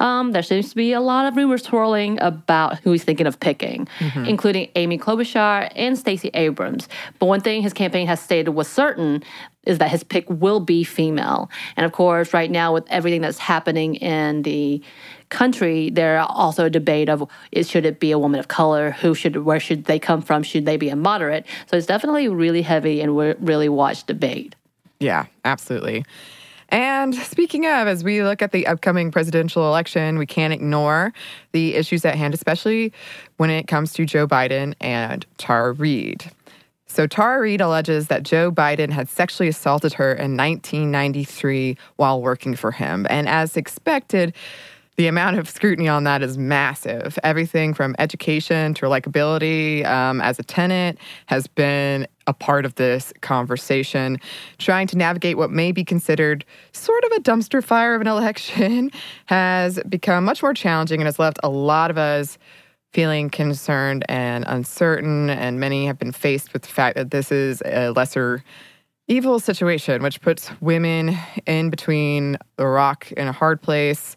Um, 0.00 0.32
there 0.32 0.42
seems 0.42 0.70
to 0.70 0.76
be 0.76 0.92
a 0.92 1.00
lot 1.00 1.26
of 1.26 1.36
rumors 1.36 1.62
swirling 1.62 2.20
about 2.20 2.80
who 2.80 2.90
he's 2.90 3.04
thinking 3.04 3.26
of 3.26 3.38
picking, 3.38 3.86
including 4.26 4.68
Amy 4.74 4.98
Klobuchar 4.98 5.70
and 5.76 5.96
Stacey 5.96 6.30
Abrams. 6.34 6.88
But 7.20 7.26
one 7.26 7.40
thing 7.40 7.62
his 7.62 7.72
campaign 7.72 8.08
has 8.08 8.20
stated 8.20 8.50
was 8.50 8.66
certain 8.66 9.22
is 9.62 9.78
that 9.78 9.90
his 9.90 10.04
pick 10.04 10.28
will 10.28 10.60
be 10.60 10.84
female. 10.84 11.50
And 11.76 11.86
of 11.86 11.92
course, 11.92 12.34
right 12.34 12.50
now 12.50 12.72
with 12.74 12.84
everything 12.88 13.20
that's 13.20 13.38
happening 13.38 13.96
in 13.96 14.42
the 14.42 14.82
country, 15.28 15.90
there 15.90 16.18
are 16.18 16.26
also 16.28 16.66
a 16.66 16.70
debate 16.70 17.08
of 17.08 17.28
is 17.52 17.68
should 17.68 17.84
it 17.84 18.00
be 18.00 18.10
a 18.10 18.18
woman 18.18 18.40
of 18.40 18.48
color? 18.48 18.92
Who 18.92 19.14
should 19.14 19.44
where 19.44 19.60
should 19.60 19.84
they 19.84 19.98
come 19.98 20.22
from? 20.22 20.42
Should 20.42 20.66
they 20.66 20.76
be 20.76 20.88
a 20.88 20.96
moderate? 20.96 21.46
So 21.70 21.76
it's 21.76 21.86
definitely 21.86 22.28
really 22.28 22.62
heavy 22.62 23.00
and 23.00 23.16
we 23.16 23.34
really 23.34 23.68
watch 23.68 24.04
debate. 24.04 24.54
Yeah, 25.00 25.26
absolutely. 25.44 26.04
And 26.68 27.14
speaking 27.14 27.64
of, 27.66 27.86
as 27.86 28.02
we 28.02 28.22
look 28.22 28.42
at 28.42 28.52
the 28.52 28.66
upcoming 28.66 29.12
presidential 29.12 29.68
election, 29.68 30.18
we 30.18 30.26
can't 30.26 30.52
ignore 30.52 31.12
the 31.52 31.74
issues 31.74 32.04
at 32.04 32.16
hand, 32.16 32.34
especially 32.34 32.92
when 33.36 33.50
it 33.50 33.68
comes 33.68 33.92
to 33.94 34.04
Joe 34.04 34.26
Biden 34.26 34.74
and 34.80 35.24
Tara 35.38 35.72
Reade. 35.72 36.30
So, 36.88 37.06
Tara 37.06 37.40
Reade 37.40 37.60
alleges 37.60 38.08
that 38.08 38.22
Joe 38.22 38.50
Biden 38.50 38.90
had 38.90 39.08
sexually 39.08 39.48
assaulted 39.48 39.92
her 39.94 40.12
in 40.12 40.36
1993 40.36 41.76
while 41.96 42.22
working 42.22 42.56
for 42.56 42.70
him. 42.70 43.06
And 43.10 43.28
as 43.28 43.56
expected, 43.56 44.32
the 44.96 45.06
amount 45.06 45.38
of 45.38 45.48
scrutiny 45.48 45.88
on 45.88 46.04
that 46.04 46.22
is 46.22 46.38
massive. 46.38 47.18
Everything 47.22 47.74
from 47.74 47.94
education 47.98 48.72
to 48.74 48.86
likability 48.86 49.84
um, 49.84 50.20
as 50.22 50.38
a 50.38 50.42
tenant 50.42 50.98
has 51.26 51.46
been 51.46 52.06
a 52.26 52.32
part 52.32 52.64
of 52.64 52.74
this 52.76 53.12
conversation. 53.20 54.18
Trying 54.58 54.86
to 54.88 54.96
navigate 54.96 55.36
what 55.36 55.50
may 55.50 55.70
be 55.70 55.84
considered 55.84 56.44
sort 56.72 57.04
of 57.04 57.12
a 57.12 57.20
dumpster 57.20 57.62
fire 57.62 57.94
of 57.94 58.00
an 58.00 58.06
election 58.08 58.90
has 59.26 59.78
become 59.88 60.24
much 60.24 60.42
more 60.42 60.54
challenging 60.54 61.00
and 61.00 61.06
has 61.06 61.18
left 61.18 61.38
a 61.42 61.50
lot 61.50 61.90
of 61.90 61.98
us 61.98 62.38
feeling 62.92 63.28
concerned 63.28 64.02
and 64.08 64.44
uncertain. 64.46 65.28
And 65.28 65.60
many 65.60 65.86
have 65.86 65.98
been 65.98 66.12
faced 66.12 66.54
with 66.54 66.62
the 66.62 66.68
fact 66.68 66.96
that 66.96 67.10
this 67.10 67.30
is 67.30 67.62
a 67.66 67.90
lesser 67.90 68.42
evil 69.08 69.38
situation, 69.38 70.02
which 70.02 70.20
puts 70.20 70.50
women 70.60 71.16
in 71.46 71.70
between 71.70 72.38
the 72.56 72.66
rock 72.66 73.06
and 73.16 73.28
a 73.28 73.32
hard 73.32 73.60
place 73.60 74.16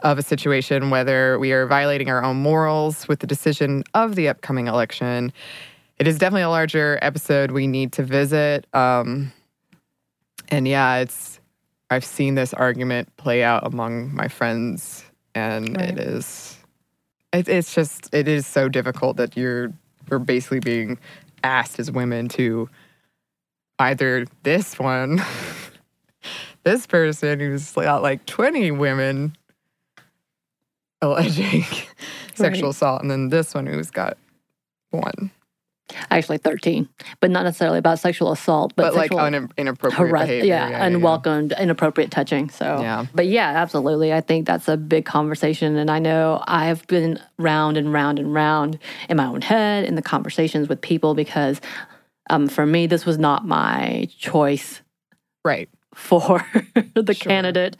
of 0.00 0.18
a 0.18 0.22
situation, 0.22 0.90
whether 0.90 1.38
we 1.38 1.52
are 1.52 1.66
violating 1.66 2.08
our 2.08 2.22
own 2.24 2.36
morals 2.36 3.06
with 3.08 3.20
the 3.20 3.26
decision 3.26 3.84
of 3.94 4.14
the 4.16 4.28
upcoming 4.28 4.66
election. 4.66 5.32
It 5.98 6.06
is 6.08 6.18
definitely 6.18 6.42
a 6.42 6.48
larger 6.50 6.98
episode 7.02 7.50
we 7.50 7.66
need 7.66 7.92
to 7.94 8.02
visit. 8.02 8.66
Um, 8.74 9.32
and 10.48 10.66
yeah, 10.66 10.96
it's 10.96 11.40
I've 11.90 12.04
seen 12.04 12.34
this 12.34 12.54
argument 12.54 13.14
play 13.16 13.42
out 13.42 13.66
among 13.66 14.14
my 14.14 14.28
friends, 14.28 15.04
and 15.34 15.76
Right. 15.76 15.90
it 15.90 15.98
is 15.98 16.56
it, 17.32 17.48
it's 17.48 17.74
just 17.74 18.12
it 18.14 18.26
is 18.28 18.46
so 18.46 18.68
difficult 18.68 19.16
that 19.18 19.36
you're 19.36 19.72
we're 20.08 20.18
basically 20.18 20.60
being 20.60 20.98
asked 21.44 21.78
as 21.78 21.90
women 21.90 22.28
to 22.28 22.68
either 23.78 24.26
this 24.42 24.78
one, 24.78 25.22
this 26.64 26.86
person 26.86 27.40
who's 27.40 27.72
got 27.72 28.02
like 28.02 28.24
20 28.26 28.70
women 28.72 29.36
alleging 31.02 31.62
sexual 32.34 32.68
Right. 32.68 32.74
assault, 32.74 33.02
and 33.02 33.10
then 33.10 33.28
this 33.28 33.54
one 33.54 33.66
who's 33.66 33.90
got 33.90 34.16
one, 34.90 35.30
Actually, 36.08 36.38
13, 36.38 36.88
but 37.18 37.32
not 37.32 37.42
necessarily 37.42 37.78
about 37.78 37.98
sexual 37.98 38.30
assault, 38.30 38.72
but, 38.76 38.92
but, 38.92 38.94
like 38.94 39.12
un- 39.12 39.50
inappropriate 39.56 39.98
harass- 40.08 40.26
behavior. 40.28 40.46
yeah, 40.46 40.84
unwelcomed, 40.86 41.52
inappropriate 41.58 42.12
touching. 42.12 42.48
So, 42.48 42.80
Yeah. 42.80 43.06
but 43.12 43.26
yeah, 43.26 43.48
absolutely. 43.56 44.12
I 44.12 44.20
think 44.20 44.46
that's 44.46 44.68
a 44.68 44.76
big 44.76 45.04
conversation. 45.04 45.74
And 45.76 45.90
I 45.90 45.98
know 45.98 46.44
I've 46.46 46.86
been 46.86 47.18
round 47.38 47.76
and 47.76 47.92
round 47.92 48.20
and 48.20 48.32
round 48.32 48.78
in 49.08 49.16
my 49.16 49.26
own 49.26 49.42
head 49.42 49.82
in 49.84 49.96
the 49.96 50.02
conversations 50.02 50.68
with 50.68 50.80
people 50.80 51.14
because 51.16 51.60
um, 52.30 52.46
for 52.46 52.64
me, 52.66 52.86
this 52.86 53.04
was 53.04 53.18
not 53.18 53.44
my 53.44 54.06
choice 54.16 54.82
Right. 55.44 55.68
for 55.92 56.46
the 56.94 57.14
Sure. 57.14 57.30
candidate. 57.30 57.76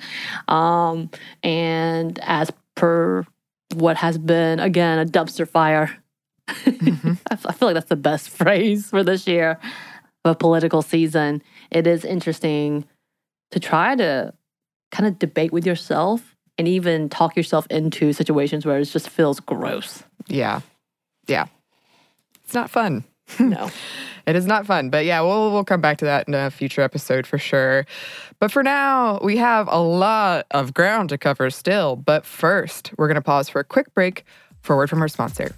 Um, 0.49 1.11
and 1.45 2.19
as 2.25 2.51
per 2.81 3.27
what 3.75 3.97
has 3.99 4.19
been, 4.19 4.59
again, 4.59 4.99
a 4.99 5.05
dumpster 5.05 5.47
fire. 5.47 5.97
Mm-hmm. 6.49 7.13
I 7.31 7.37
feel 7.37 7.69
like 7.69 7.75
that's 7.75 7.89
the 7.89 7.97
best 7.97 8.31
phrase 8.41 8.89
for 8.89 9.05
this 9.05 9.27
year 9.27 9.61
of 10.25 10.33
a 10.33 10.35
political 10.35 10.83
season. 10.83 11.43
It 11.71 11.87
is 11.87 12.05
interesting 12.05 12.87
to 13.53 13.61
try 13.61 13.95
to 13.97 14.33
kind 14.91 15.07
of 15.07 15.19
debate 15.19 15.53
with 15.53 15.67
yourself 15.67 16.37
and 16.59 16.67
even 16.67 17.09
talk 17.09 17.37
yourself 17.37 17.67
into 17.71 18.13
situations 18.13 18.67
where 18.67 18.79
it 18.79 18.85
just 18.87 19.09
feels 19.09 19.41
gross. 19.41 20.03
Yeah. 20.27 20.61
Yeah. 21.29 21.47
It's 22.45 22.55
not 22.55 22.71
fun. 22.71 23.05
No. 23.39 23.71
It 24.27 24.37
is 24.37 24.47
not 24.47 24.67
fun, 24.67 24.91
but 24.91 25.07
yeah, 25.07 25.23
we'll 25.23 25.51
we'll 25.51 25.65
come 25.65 25.81
back 25.81 25.99
to 25.99 26.05
that 26.05 26.29
in 26.29 26.35
a 26.35 26.51
future 26.51 26.83
episode 26.83 27.27
for 27.27 27.39
sure. 27.39 27.87
But 28.39 28.53
for 28.53 28.63
now, 28.63 29.19
we 29.25 29.39
have 29.39 29.67
a 29.69 29.81
lot 29.81 30.47
of 30.51 30.73
ground 30.73 31.09
to 31.09 31.19
cover 31.19 31.51
still. 31.51 31.97
But 31.97 32.25
first, 32.25 32.93
we're 32.97 33.13
to 33.15 33.23
pause 33.23 33.49
for 33.49 33.61
a 33.61 33.65
quick 33.65 33.93
break 33.95 34.25
for 34.61 34.75
a 34.75 34.77
word 34.77 34.91
from 34.91 35.01
our 35.03 35.09
sponsor. 35.09 35.55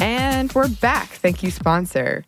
And 0.00 0.52
we're 0.52 0.68
back. 0.68 1.08
Thank 1.10 1.42
you, 1.42 1.50
sponsor. 1.50 2.24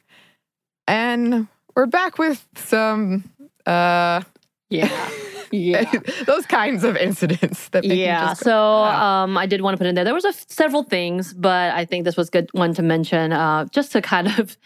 And 0.86 1.48
we're 1.76 1.86
back 1.86 2.18
with 2.18 2.46
some 2.56 3.24
uh 3.66 4.22
Yeah. 4.70 5.10
Yeah. 5.50 5.84
those 6.26 6.46
kinds 6.46 6.82
of 6.82 6.96
incidents 6.96 7.68
that 7.68 7.84
yeah 7.84 8.32
so 8.32 8.50
"Wow." 8.50 9.24
um, 9.24 9.38
i 9.38 9.46
did 9.46 9.60
want 9.60 9.74
to 9.74 9.78
put 9.78 9.86
in 9.86 9.94
there 9.94 10.04
there 10.04 10.14
was 10.14 10.24
a 10.24 10.32
several 10.48 10.82
things 10.82 11.32
but 11.32 11.72
i 11.74 11.84
think 11.84 12.04
this 12.04 12.16
was 12.16 12.28
a 12.28 12.30
good 12.32 12.48
one 12.52 12.74
to 12.74 12.82
mention 12.82 13.32
uh, 13.32 13.66
just 13.66 13.92
to 13.92 14.02
kind 14.02 14.28
of 14.38 14.56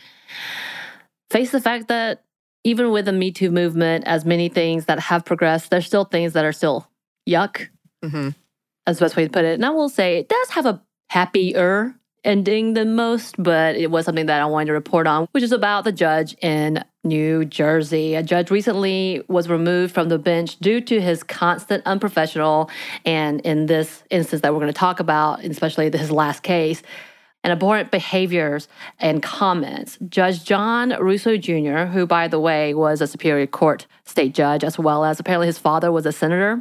face 1.30 1.50
the 1.50 1.60
fact 1.60 1.88
that 1.88 2.24
even 2.64 2.90
with 2.90 3.04
the 3.04 3.12
me 3.12 3.30
too 3.30 3.50
movement 3.50 4.04
as 4.06 4.24
many 4.24 4.48
things 4.48 4.86
that 4.86 4.98
have 4.98 5.24
progressed 5.24 5.70
there's 5.70 5.86
still 5.86 6.04
things 6.04 6.32
that 6.32 6.44
are 6.44 6.52
still 6.52 6.88
yuck 7.28 7.68
Mhm. 8.04 8.34
that's 8.86 8.98
the 9.00 9.04
best 9.04 9.16
way 9.16 9.24
to 9.24 9.30
put 9.30 9.44
it 9.44 9.54
and 9.54 9.66
i 9.66 9.70
will 9.70 9.88
say 9.88 10.18
it 10.18 10.28
does 10.28 10.50
have 10.50 10.64
a 10.66 10.80
happier 11.10 11.94
ending 12.24 12.74
than 12.74 12.94
most 12.94 13.34
but 13.38 13.76
it 13.76 13.90
was 13.90 14.04
something 14.06 14.26
that 14.26 14.40
i 14.40 14.46
wanted 14.46 14.66
to 14.66 14.72
report 14.72 15.06
on 15.06 15.26
which 15.32 15.42
is 15.44 15.52
about 15.52 15.84
the 15.84 15.92
judge 15.92 16.34
in 16.40 16.82
new 17.08 17.44
jersey 17.44 18.14
a 18.14 18.22
judge 18.22 18.50
recently 18.50 19.22
was 19.28 19.48
removed 19.48 19.92
from 19.92 20.08
the 20.08 20.18
bench 20.18 20.56
due 20.58 20.80
to 20.80 21.00
his 21.00 21.22
constant 21.22 21.82
unprofessional 21.86 22.70
and 23.04 23.40
in 23.40 23.66
this 23.66 24.04
instance 24.10 24.42
that 24.42 24.52
we're 24.52 24.60
going 24.60 24.72
to 24.72 24.78
talk 24.78 25.00
about 25.00 25.42
especially 25.44 25.90
his 25.90 26.10
last 26.10 26.42
case 26.42 26.82
and 27.44 27.52
abhorrent 27.52 27.90
behaviors 27.90 28.68
and 28.98 29.22
comments. 29.22 29.96
Judge 30.08 30.44
John 30.44 30.90
Russo 31.00 31.36
Jr., 31.36 31.84
who, 31.84 32.06
by 32.06 32.28
the 32.28 32.40
way, 32.40 32.74
was 32.74 33.00
a 33.00 33.06
Superior 33.06 33.46
Court 33.46 33.86
state 34.04 34.34
judge, 34.34 34.64
as 34.64 34.78
well 34.78 35.04
as 35.04 35.20
apparently 35.20 35.46
his 35.46 35.58
father 35.58 35.92
was 35.92 36.04
a 36.04 36.12
senator, 36.12 36.60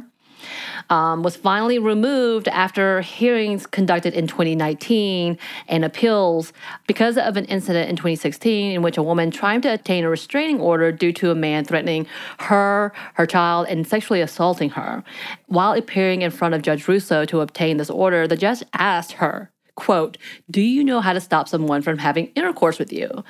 um, 0.90 1.22
was 1.22 1.36
finally 1.36 1.78
removed 1.78 2.48
after 2.48 3.00
hearings 3.00 3.66
conducted 3.66 4.14
in 4.14 4.26
2019 4.26 5.38
and 5.68 5.84
appeals 5.84 6.52
because 6.86 7.16
of 7.16 7.36
an 7.36 7.44
incident 7.46 7.88
in 7.88 7.96
2016 7.96 8.72
in 8.72 8.82
which 8.82 8.96
a 8.96 9.02
woman 9.02 9.30
tried 9.30 9.62
to 9.62 9.74
obtain 9.74 10.04
a 10.04 10.10
restraining 10.10 10.60
order 10.60 10.92
due 10.92 11.12
to 11.12 11.30
a 11.30 11.34
man 11.34 11.64
threatening 11.64 12.06
her, 12.38 12.92
her 13.14 13.26
child, 13.26 13.66
and 13.68 13.86
sexually 13.86 14.20
assaulting 14.20 14.70
her. 14.70 15.02
While 15.46 15.72
appearing 15.72 16.22
in 16.22 16.30
front 16.30 16.54
of 16.54 16.62
Judge 16.62 16.86
Russo 16.88 17.24
to 17.26 17.40
obtain 17.40 17.76
this 17.76 17.90
order, 17.90 18.26
the 18.26 18.36
judge 18.36 18.62
asked 18.72 19.12
her, 19.12 19.50
quote, 19.74 20.18
Do 20.50 20.60
you 20.60 20.82
know 20.82 21.00
how 21.00 21.12
to 21.12 21.20
stop 21.20 21.48
someone 21.48 21.82
from 21.82 21.98
having 21.98 22.26
intercourse 22.34 22.78
with 22.78 22.92
you? 22.92 23.24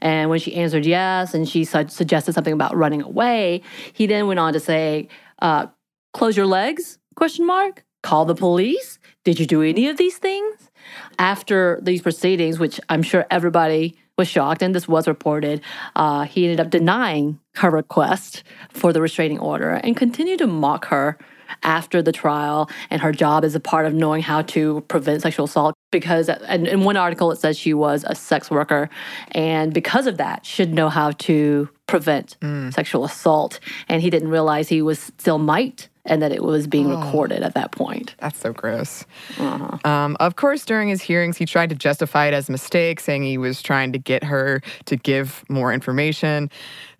And 0.00 0.28
when 0.28 0.38
she 0.38 0.54
answered 0.54 0.84
yes, 0.84 1.32
and 1.32 1.48
she 1.48 1.64
su- 1.64 1.88
suggested 1.88 2.34
something 2.34 2.52
about 2.52 2.76
running 2.76 3.02
away, 3.02 3.62
he 3.94 4.06
then 4.06 4.26
went 4.26 4.38
on 4.38 4.52
to 4.52 4.60
say, 4.60 5.08
uh, 5.40 5.66
"Close 6.14 6.36
your 6.36 6.46
legs, 6.46 6.98
Question 7.14 7.46
mark. 7.46 7.84
Call 8.02 8.24
the 8.24 8.34
police. 8.34 8.98
Did 9.24 9.38
you 9.38 9.46
do 9.46 9.62
any 9.62 9.88
of 9.88 9.96
these 9.96 10.18
things? 10.18 10.70
After 11.18 11.78
these 11.82 12.02
proceedings, 12.02 12.58
which 12.58 12.80
I'm 12.88 13.02
sure 13.02 13.24
everybody 13.30 13.96
was 14.18 14.28
shocked, 14.28 14.62
and 14.62 14.74
this 14.74 14.86
was 14.86 15.08
reported, 15.08 15.60
uh, 15.96 16.24
he 16.24 16.44
ended 16.44 16.60
up 16.60 16.70
denying 16.70 17.40
her 17.56 17.70
request 17.70 18.42
for 18.70 18.92
the 18.92 19.00
restraining 19.00 19.38
order 19.38 19.70
and 19.70 19.96
continued 19.96 20.38
to 20.40 20.46
mock 20.46 20.86
her 20.86 21.16
after 21.62 22.02
the 22.02 22.10
trial 22.10 22.68
and 22.90 23.00
her 23.00 23.12
job 23.12 23.44
is 23.44 23.54
a 23.54 23.60
part 23.60 23.86
of 23.86 23.94
knowing 23.94 24.22
how 24.22 24.42
to 24.42 24.80
prevent 24.88 25.22
sexual 25.22 25.44
assault 25.44 25.74
because 25.92 26.28
in 26.48 26.82
one 26.82 26.96
article 26.96 27.30
it 27.30 27.38
says 27.38 27.56
she 27.56 27.74
was 27.74 28.02
a 28.08 28.14
sex 28.14 28.50
worker 28.50 28.88
and 29.32 29.72
because 29.72 30.06
of 30.06 30.16
that 30.16 30.44
should 30.44 30.72
know 30.72 30.88
how 30.88 31.10
to 31.12 31.68
prevent 31.86 32.36
mm. 32.40 32.72
sexual 32.72 33.04
assault 33.04 33.60
and 33.88 34.00
he 34.02 34.08
didn't 34.08 34.30
realize 34.30 34.68
he 34.68 34.82
was 34.82 34.98
still 34.98 35.38
might 35.38 35.88
and 36.06 36.22
that 36.22 36.32
it 36.32 36.42
was 36.42 36.66
being 36.66 36.92
oh, 36.92 37.00
recorded 37.00 37.42
at 37.42 37.54
that 37.54 37.72
point. 37.72 38.14
That's 38.18 38.38
so 38.38 38.52
gross. 38.52 39.04
Uh-huh. 39.38 39.88
Um, 39.88 40.16
of 40.20 40.36
course, 40.36 40.64
during 40.64 40.88
his 40.88 41.00
hearings, 41.00 41.36
he 41.36 41.46
tried 41.46 41.70
to 41.70 41.74
justify 41.74 42.26
it 42.26 42.34
as 42.34 42.48
a 42.48 42.52
mistake, 42.52 43.00
saying 43.00 43.22
he 43.22 43.38
was 43.38 43.62
trying 43.62 43.92
to 43.92 43.98
get 43.98 44.22
her 44.24 44.60
to 44.84 44.96
give 44.96 45.44
more 45.48 45.72
information. 45.72 46.50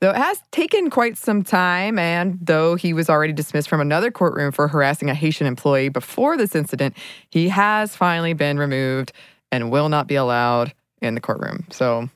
Though 0.00 0.10
it 0.10 0.16
has 0.16 0.42
taken 0.52 0.90
quite 0.90 1.18
some 1.18 1.42
time, 1.42 1.98
and 1.98 2.38
though 2.40 2.76
he 2.76 2.94
was 2.94 3.10
already 3.10 3.32
dismissed 3.32 3.68
from 3.68 3.80
another 3.80 4.10
courtroom 4.10 4.52
for 4.52 4.68
harassing 4.68 5.10
a 5.10 5.14
Haitian 5.14 5.46
employee 5.46 5.90
before 5.90 6.36
this 6.36 6.54
incident, 6.54 6.96
he 7.30 7.48
has 7.48 7.94
finally 7.94 8.32
been 8.32 8.58
removed 8.58 9.12
and 9.52 9.70
will 9.70 9.88
not 9.88 10.06
be 10.06 10.14
allowed 10.14 10.72
in 11.02 11.14
the 11.14 11.20
courtroom. 11.20 11.66
So, 11.70 12.08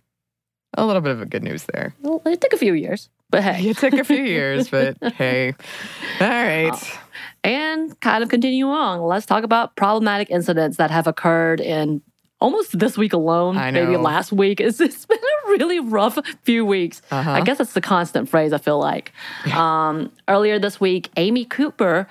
a 0.74 0.86
little 0.86 1.02
bit 1.02 1.12
of 1.12 1.20
a 1.20 1.26
good 1.26 1.42
news 1.42 1.64
there. 1.72 1.94
Well, 2.00 2.22
it 2.24 2.40
took 2.40 2.52
a 2.52 2.58
few 2.58 2.72
years. 2.72 3.10
But 3.30 3.42
hey. 3.42 3.70
It 3.70 3.78
took 3.78 3.94
a 3.94 4.04
few 4.04 4.16
years, 4.24 4.68
but 4.68 4.96
hey. 5.14 5.54
All 6.20 6.28
right. 6.28 6.70
Oh. 6.72 7.00
And 7.44 7.98
kind 8.00 8.22
of 8.22 8.28
continue 8.30 8.68
on. 8.68 9.00
Let's 9.00 9.26
talk 9.26 9.44
about 9.44 9.76
problematic 9.76 10.30
incidents 10.30 10.76
that 10.78 10.90
have 10.90 11.06
occurred 11.06 11.60
in 11.60 12.02
almost 12.40 12.78
this 12.78 12.96
week 12.96 13.12
alone, 13.12 13.56
maybe 13.72 13.96
last 13.96 14.32
week. 14.32 14.60
It's, 14.68 14.80
it's 14.80 15.06
been 15.06 15.18
a 15.18 15.50
really 15.50 15.80
rough 15.80 16.18
few 16.42 16.64
weeks. 16.64 17.02
Uh-huh. 17.10 17.30
I 17.30 17.40
guess 17.42 17.60
it's 17.60 17.72
the 17.72 17.80
constant 17.80 18.28
phrase, 18.28 18.52
I 18.52 18.58
feel 18.58 18.78
like. 18.78 19.12
Um, 19.52 20.12
earlier 20.28 20.58
this 20.58 20.80
week, 20.80 21.10
Amy 21.16 21.44
Cooper 21.44 22.06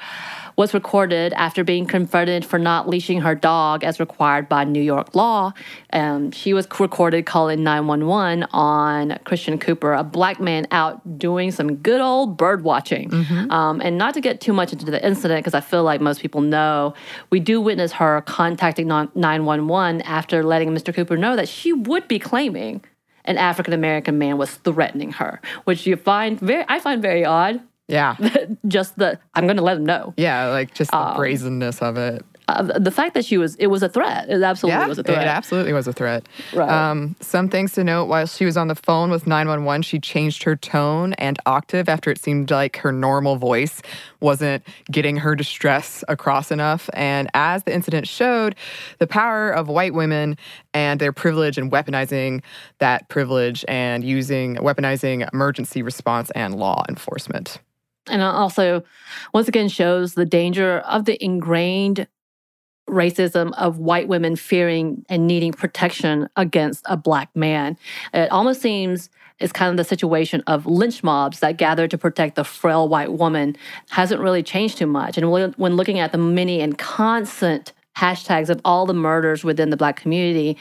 was 0.58 0.74
recorded 0.74 1.34
after 1.34 1.64
being 1.64 1.86
confronted 1.86 2.44
for 2.44 2.58
not 2.58 2.90
leashing 2.90 3.22
her 3.22 3.36
dog 3.36 3.84
as 3.84 4.00
required 4.00 4.50
by 4.50 4.64
New 4.64 4.82
York 4.82 5.14
law. 5.14 5.54
Um, 5.94 6.32
she 6.32 6.52
was 6.54 6.68
recorded 6.80 7.28
calling 7.28 7.64
911 7.64 8.48
on 8.52 9.20
Christian 9.24 9.60
Cooper, 9.60 9.94
a 9.94 10.04
black 10.04 10.40
man 10.40 10.68
out 10.72 11.20
doing 11.20 11.52
some 11.52 11.76
good 11.76 12.02
old 12.02 12.38
bird 12.38 12.64
watching. 12.64 13.12
Mm-hmm. 13.12 13.52
Um, 13.52 13.82
and 13.82 14.00
not 14.00 14.16
to 14.16 14.22
get 14.22 14.42
too 14.42 14.52
much 14.52 14.74
into 14.74 14.88
the 14.88 15.06
incident, 15.06 15.42
because 15.42 15.54
I 15.54 15.62
feel 15.62 15.84
like 15.84 16.02
most 16.02 16.22
people 16.22 16.42
know, 16.42 16.96
we 17.30 17.40
do 17.40 17.62
witness 17.62 17.92
her 17.94 18.22
contacting 18.22 18.88
911 18.88 20.02
after 20.02 20.44
letting 20.44 20.70
Mr. 20.72 20.94
Cooper 20.94 21.18
know 21.18 21.36
that 21.36 21.48
she 21.48 21.72
would 21.72 22.08
be 22.08 22.18
claiming 22.18 22.84
an 23.26 23.38
African 23.38 23.74
American 23.74 24.18
man 24.18 24.38
was 24.40 24.56
threatening 24.56 25.12
her, 25.14 25.40
which 25.66 25.86
you 25.86 25.98
find 25.98 26.40
very 26.40 26.66
I 26.68 26.80
find 26.80 27.02
very 27.02 27.26
odd 27.26 27.62
yeah. 27.88 28.16
just 28.68 28.98
the, 28.98 29.20
I'm 29.34 29.46
going 29.46 29.58
to 29.58 29.64
let 29.64 29.78
him 29.78 29.86
know. 29.86 30.14
Yeah, 30.18 30.48
like 30.48 30.74
just 30.74 30.92
the 30.92 30.98
um, 30.98 31.18
brazenness 31.18 31.82
of 31.82 31.98
it. 31.98 32.24
Uh, 32.50 32.64
the 32.80 32.92
fact 32.92 33.14
that 33.14 33.26
she 33.26 33.38
was, 33.38 33.56
it 33.56 33.68
was 33.68 33.84
a 33.84 33.90
threat. 33.90 34.30
It 34.30 34.42
absolutely 34.42 34.80
yeah, 34.80 34.88
was 34.88 34.98
a 34.98 35.04
threat. 35.04 35.22
It 35.22 35.28
absolutely 35.28 35.74
was 35.74 35.86
a 35.86 35.92
threat. 35.92 36.26
Right. 36.54 36.70
Um, 36.70 37.18
some 37.20 37.50
things 37.50 37.74
to 37.74 37.84
note 37.84 38.06
while 38.06 38.26
she 38.26 38.46
was 38.46 38.56
on 38.56 38.70
the 38.70 38.76
phone 38.76 39.12
with 39.12 39.28
911, 39.28 39.82
she 39.82 40.00
changed 40.00 40.44
her 40.44 40.56
tone 40.56 41.12
and 41.14 41.38
octave 41.46 41.90
after 41.90 42.10
it 42.10 42.20
seemed 42.20 42.50
like 42.50 42.78
her 42.78 42.94
normal 42.94 43.36
voice 43.36 43.82
wasn't 44.22 44.66
getting 44.90 45.18
her 45.18 45.36
distress 45.36 46.06
across 46.08 46.50
enough. 46.50 46.90
And 46.94 47.30
as 47.34 47.64
the 47.64 47.74
incident 47.74 48.08
showed, 48.08 48.56
the 49.00 49.08
power 49.08 49.50
of 49.50 49.68
white 49.68 49.94
women 49.94 50.38
and 50.74 51.02
their 51.02 51.12
privilege 51.12 51.58
and 51.58 51.70
weaponizing 51.70 52.44
that 52.80 53.10
privilege 53.10 53.66
and 53.68 54.06
using, 54.06 54.56
weaponizing 54.56 55.28
emergency 55.34 55.82
response 55.82 56.32
and 56.32 56.56
law 56.56 56.86
enforcement. 56.88 57.60
And 58.10 58.22
also, 58.22 58.84
once 59.34 59.48
again, 59.48 59.70
shows 59.70 60.14
the 60.14 60.26
danger 60.26 60.80
of 60.80 61.06
the 61.06 61.24
ingrained 61.24 62.08
racism 62.90 63.54
of 63.58 63.80
white 63.80 64.08
women 64.08 64.36
fearing 64.36 65.06
and 65.10 65.28
needing 65.28 65.52
protection 65.52 66.30
against 66.38 66.86
a 66.88 66.96
black 66.96 67.36
man. 67.36 67.78
It 68.14 68.32
almost 68.32 68.62
seems 68.62 69.10
it's 69.40 69.52
kind 69.52 69.70
of 69.70 69.78
the 69.78 69.84
situation 69.84 70.42
of 70.48 70.66
lynch 70.66 71.04
mobs 71.04 71.42
that 71.42 71.58
gather 71.58 71.88
to 71.88 71.98
protect 71.98 72.36
the 72.36 72.44
frail 72.44 72.88
white 72.88 73.12
woman 73.14 73.56
hasn't 73.90 74.22
really 74.22 74.42
changed 74.42 74.78
too 74.78 74.88
much. 74.88 75.18
And 75.18 75.30
when 75.32 75.76
looking 75.76 76.00
at 76.00 76.12
the 76.12 76.18
many 76.18 76.62
and 76.62 76.78
constant 76.78 77.74
hashtags 77.98 78.50
of 78.50 78.62
all 78.64 78.86
the 78.86 78.94
murders 78.94 79.44
within 79.44 79.70
the 79.70 79.78
black 79.78 79.98
community, 79.98 80.58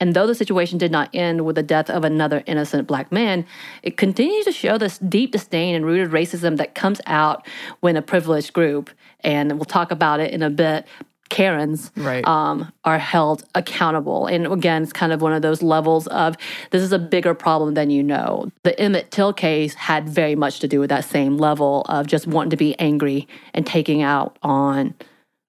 and 0.00 0.14
though 0.14 0.26
the 0.26 0.34
situation 0.34 0.78
did 0.78 0.90
not 0.90 1.10
end 1.14 1.44
with 1.44 1.56
the 1.56 1.62
death 1.62 1.90
of 1.90 2.04
another 2.04 2.42
innocent 2.46 2.88
black 2.88 3.12
man, 3.12 3.44
it 3.82 3.98
continues 3.98 4.46
to 4.46 4.52
show 4.52 4.78
this 4.78 4.98
deep 4.98 5.32
disdain 5.32 5.74
and 5.74 5.84
rooted 5.84 6.10
racism 6.10 6.56
that 6.56 6.74
comes 6.74 7.00
out 7.06 7.46
when 7.80 7.96
a 7.96 8.02
privileged 8.02 8.52
group, 8.54 8.90
and 9.20 9.52
we'll 9.52 9.66
talk 9.66 9.90
about 9.90 10.18
it 10.18 10.32
in 10.32 10.42
a 10.42 10.50
bit, 10.50 10.86
Karens 11.28 11.92
right. 11.96 12.26
um, 12.26 12.72
are 12.84 12.98
held 12.98 13.44
accountable. 13.54 14.26
And 14.26 14.46
again, 14.46 14.82
it's 14.82 14.92
kind 14.92 15.12
of 15.12 15.22
one 15.22 15.32
of 15.32 15.42
those 15.42 15.62
levels 15.62 16.08
of 16.08 16.36
this 16.70 16.82
is 16.82 16.92
a 16.92 16.98
bigger 16.98 17.34
problem 17.34 17.74
than 17.74 17.88
you 17.88 18.02
know. 18.02 18.50
The 18.64 18.78
Emmett 18.80 19.12
Till 19.12 19.32
case 19.32 19.74
had 19.74 20.08
very 20.08 20.34
much 20.34 20.58
to 20.60 20.68
do 20.68 20.80
with 20.80 20.90
that 20.90 21.04
same 21.04 21.38
level 21.38 21.82
of 21.88 22.08
just 22.08 22.26
wanting 22.26 22.50
to 22.50 22.56
be 22.56 22.76
angry 22.80 23.28
and 23.54 23.64
taking 23.64 24.02
out 24.02 24.38
on 24.42 24.94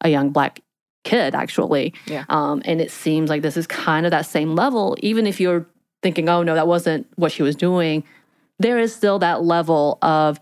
a 0.01 0.09
young 0.09 0.29
black 0.29 0.61
kid, 1.03 1.35
actually. 1.35 1.93
Yeah. 2.05 2.25
Um, 2.29 2.61
and 2.65 2.81
it 2.81 2.91
seems 2.91 3.29
like 3.29 3.41
this 3.41 3.57
is 3.57 3.67
kind 3.67 4.05
of 4.05 4.11
that 4.11 4.25
same 4.25 4.55
level, 4.55 4.97
even 5.01 5.27
if 5.27 5.39
you're 5.39 5.65
thinking, 6.03 6.29
oh, 6.29 6.43
no, 6.43 6.55
that 6.55 6.67
wasn't 6.67 7.07
what 7.15 7.31
she 7.31 7.43
was 7.43 7.55
doing. 7.55 8.03
There 8.59 8.79
is 8.79 8.93
still 8.93 9.19
that 9.19 9.43
level 9.43 9.97
of 10.01 10.39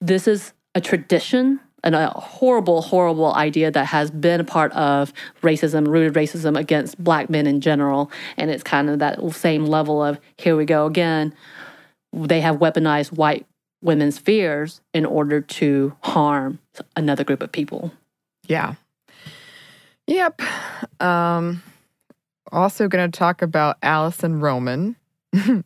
this 0.00 0.28
is 0.28 0.52
a 0.74 0.80
tradition 0.80 1.60
and 1.84 1.94
a 1.94 2.08
horrible, 2.10 2.82
horrible 2.82 3.34
idea 3.34 3.70
that 3.70 3.86
has 3.86 4.10
been 4.10 4.40
a 4.40 4.44
part 4.44 4.72
of 4.72 5.12
racism, 5.42 5.86
rooted 5.86 6.14
racism 6.14 6.58
against 6.58 7.02
black 7.02 7.30
men 7.30 7.46
in 7.46 7.60
general. 7.60 8.10
And 8.36 8.50
it's 8.50 8.62
kind 8.62 8.90
of 8.90 8.98
that 8.98 9.20
same 9.32 9.66
level 9.66 10.02
of 10.02 10.18
here 10.36 10.56
we 10.56 10.64
go 10.64 10.86
again. 10.86 11.34
They 12.12 12.40
have 12.40 12.56
weaponized 12.56 13.12
white 13.12 13.46
women's 13.80 14.18
fears 14.18 14.80
in 14.92 15.06
order 15.06 15.40
to 15.40 15.94
harm 16.00 16.58
another 16.96 17.22
group 17.22 17.42
of 17.42 17.52
people. 17.52 17.92
Yeah. 18.46 18.74
Yep. 20.08 20.40
Um, 21.00 21.62
also, 22.50 22.88
going 22.88 23.10
to 23.10 23.16
talk 23.16 23.42
about 23.42 23.76
Alison 23.82 24.40
Roman, 24.40 24.96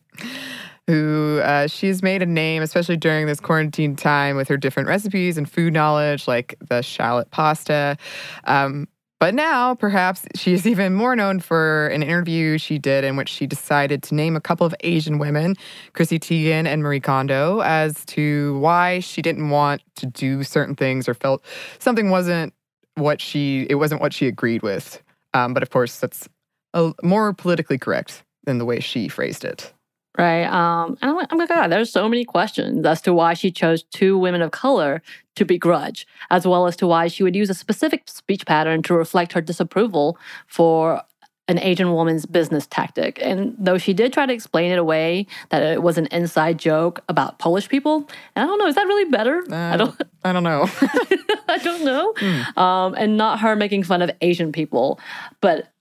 who 0.87 1.39
uh, 1.41 1.67
she's 1.67 2.03
made 2.03 2.21
a 2.21 2.25
name, 2.25 2.61
especially 2.61 2.97
during 2.97 3.25
this 3.25 3.39
quarantine 3.39 3.95
time, 3.95 4.35
with 4.35 4.49
her 4.49 4.57
different 4.57 4.89
recipes 4.89 5.37
and 5.37 5.49
food 5.49 5.73
knowledge, 5.73 6.27
like 6.27 6.55
the 6.67 6.81
shallot 6.81 7.31
pasta. 7.31 7.97
Um, 8.43 8.89
but 9.21 9.33
now, 9.33 9.75
perhaps 9.75 10.25
she 10.35 10.51
is 10.51 10.67
even 10.67 10.93
more 10.93 11.15
known 11.15 11.39
for 11.39 11.87
an 11.87 12.03
interview 12.03 12.57
she 12.57 12.77
did 12.77 13.05
in 13.05 13.15
which 13.15 13.29
she 13.29 13.47
decided 13.47 14.03
to 14.03 14.15
name 14.15 14.35
a 14.35 14.41
couple 14.41 14.67
of 14.67 14.75
Asian 14.81 15.19
women, 15.19 15.55
Chrissy 15.93 16.19
Teigen 16.19 16.67
and 16.67 16.83
Marie 16.83 16.99
Kondo, 16.99 17.61
as 17.61 18.03
to 18.07 18.59
why 18.59 18.99
she 18.99 19.21
didn't 19.21 19.51
want 19.51 19.81
to 19.95 20.05
do 20.05 20.43
certain 20.43 20.75
things 20.75 21.07
or 21.07 21.13
felt 21.13 21.45
something 21.79 22.09
wasn't 22.09 22.53
what 22.95 23.21
she 23.21 23.65
it 23.69 23.75
wasn't 23.75 24.01
what 24.01 24.13
she 24.13 24.27
agreed 24.27 24.61
with. 24.61 25.01
Um, 25.33 25.53
but 25.53 25.63
of 25.63 25.69
course, 25.69 25.99
that's 25.99 26.29
a, 26.73 26.93
more 27.01 27.33
politically 27.33 27.77
correct 27.77 28.23
than 28.45 28.57
the 28.57 28.65
way 28.65 28.79
she 28.79 29.07
phrased 29.07 29.43
it. 29.45 29.73
Right. 30.17 30.45
Um, 30.45 30.95
and 31.01 31.09
I'm, 31.09 31.15
like, 31.15 31.29
oh 31.31 31.37
my 31.37 31.47
God, 31.47 31.71
there's 31.71 31.91
so 31.91 32.07
many 32.07 32.23
questions 32.23 32.85
as 32.85 33.01
to 33.01 33.13
why 33.13 33.33
she 33.33 33.49
chose 33.49 33.81
two 33.81 34.15
women 34.15 34.43
of 34.43 34.51
color 34.51 35.01
to 35.35 35.43
begrudge, 35.43 36.05
as 36.29 36.45
well 36.45 36.67
as 36.67 36.75
to 36.77 36.87
why 36.87 37.07
she 37.07 37.23
would 37.23 37.35
use 37.35 37.49
a 37.49 37.55
specific 37.55 38.03
speech 38.07 38.45
pattern 38.45 38.83
to 38.83 38.93
reflect 38.93 39.33
her 39.33 39.41
disapproval 39.41 40.19
for 40.45 41.01
an 41.47 41.59
Asian 41.59 41.91
woman's 41.91 42.25
business 42.25 42.65
tactic. 42.67 43.19
And 43.21 43.55
though 43.59 43.77
she 43.77 43.93
did 43.93 44.13
try 44.13 44.25
to 44.25 44.33
explain 44.33 44.71
it 44.71 44.79
away, 44.79 45.27
that 45.49 45.61
it 45.61 45.83
was 45.83 45.97
an 45.97 46.07
inside 46.07 46.57
joke 46.57 47.03
about 47.09 47.37
Polish 47.39 47.67
people, 47.67 48.07
and 48.35 48.43
I 48.43 48.45
don't 48.45 48.59
know, 48.59 48.67
is 48.67 48.75
that 48.75 48.87
really 48.87 49.09
better? 49.11 49.43
Uh, 49.51 49.55
I 49.55 49.77
don't. 49.77 50.01
I 50.23 50.31
don't 50.31 50.43
know. 50.43 50.69
I 51.49 51.57
don't 51.57 51.83
know. 51.83 52.13
Mm. 52.13 52.57
Um, 52.57 52.95
and 52.95 53.17
not 53.17 53.41
her 53.41 53.57
making 53.57 53.83
fun 53.83 54.01
of 54.01 54.09
Asian 54.21 54.53
people, 54.53 54.99
but 55.41 55.72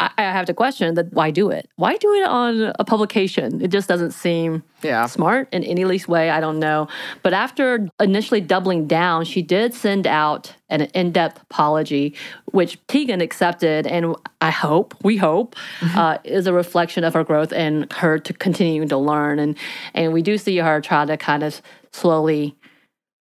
I, 0.00 0.10
I 0.16 0.22
have 0.22 0.46
to 0.46 0.54
question 0.54 0.94
that 0.94 1.12
why 1.12 1.30
do 1.30 1.50
it? 1.50 1.68
Why 1.76 1.96
do 1.96 2.12
it 2.14 2.26
on 2.26 2.72
a 2.78 2.84
publication? 2.84 3.60
It 3.60 3.68
just 3.68 3.86
doesn't 3.86 4.12
seem 4.12 4.62
yeah. 4.82 5.06
smart 5.06 5.48
in 5.52 5.62
any 5.62 5.84
least 5.84 6.08
way. 6.08 6.30
I 6.30 6.40
don't 6.40 6.58
know. 6.58 6.88
But 7.22 7.34
after 7.34 7.86
initially 8.00 8.40
doubling 8.40 8.86
down, 8.86 9.24
she 9.26 9.42
did 9.42 9.74
send 9.74 10.06
out 10.06 10.54
an 10.70 10.82
in 10.94 11.12
depth 11.12 11.42
apology, 11.42 12.14
which 12.46 12.84
Teigen 12.86 13.22
accepted. 13.22 13.86
And 13.86 14.16
I 14.40 14.50
hope, 14.50 14.94
we 15.04 15.18
hope, 15.18 15.54
mm-hmm. 15.80 15.98
uh, 15.98 16.18
is 16.24 16.46
a 16.46 16.52
reflection 16.52 17.04
of 17.04 17.14
her 17.14 17.22
growth 17.22 17.52
and 17.52 17.92
her 17.92 18.18
to 18.18 18.32
continuing 18.32 18.88
to 18.88 18.96
learn. 18.96 19.38
And, 19.38 19.56
and 19.94 20.12
we 20.12 20.22
do 20.22 20.38
see 20.38 20.56
her 20.56 20.80
try 20.80 21.04
to 21.04 21.16
kind 21.16 21.42
of 21.42 21.60
slowly 21.92 22.56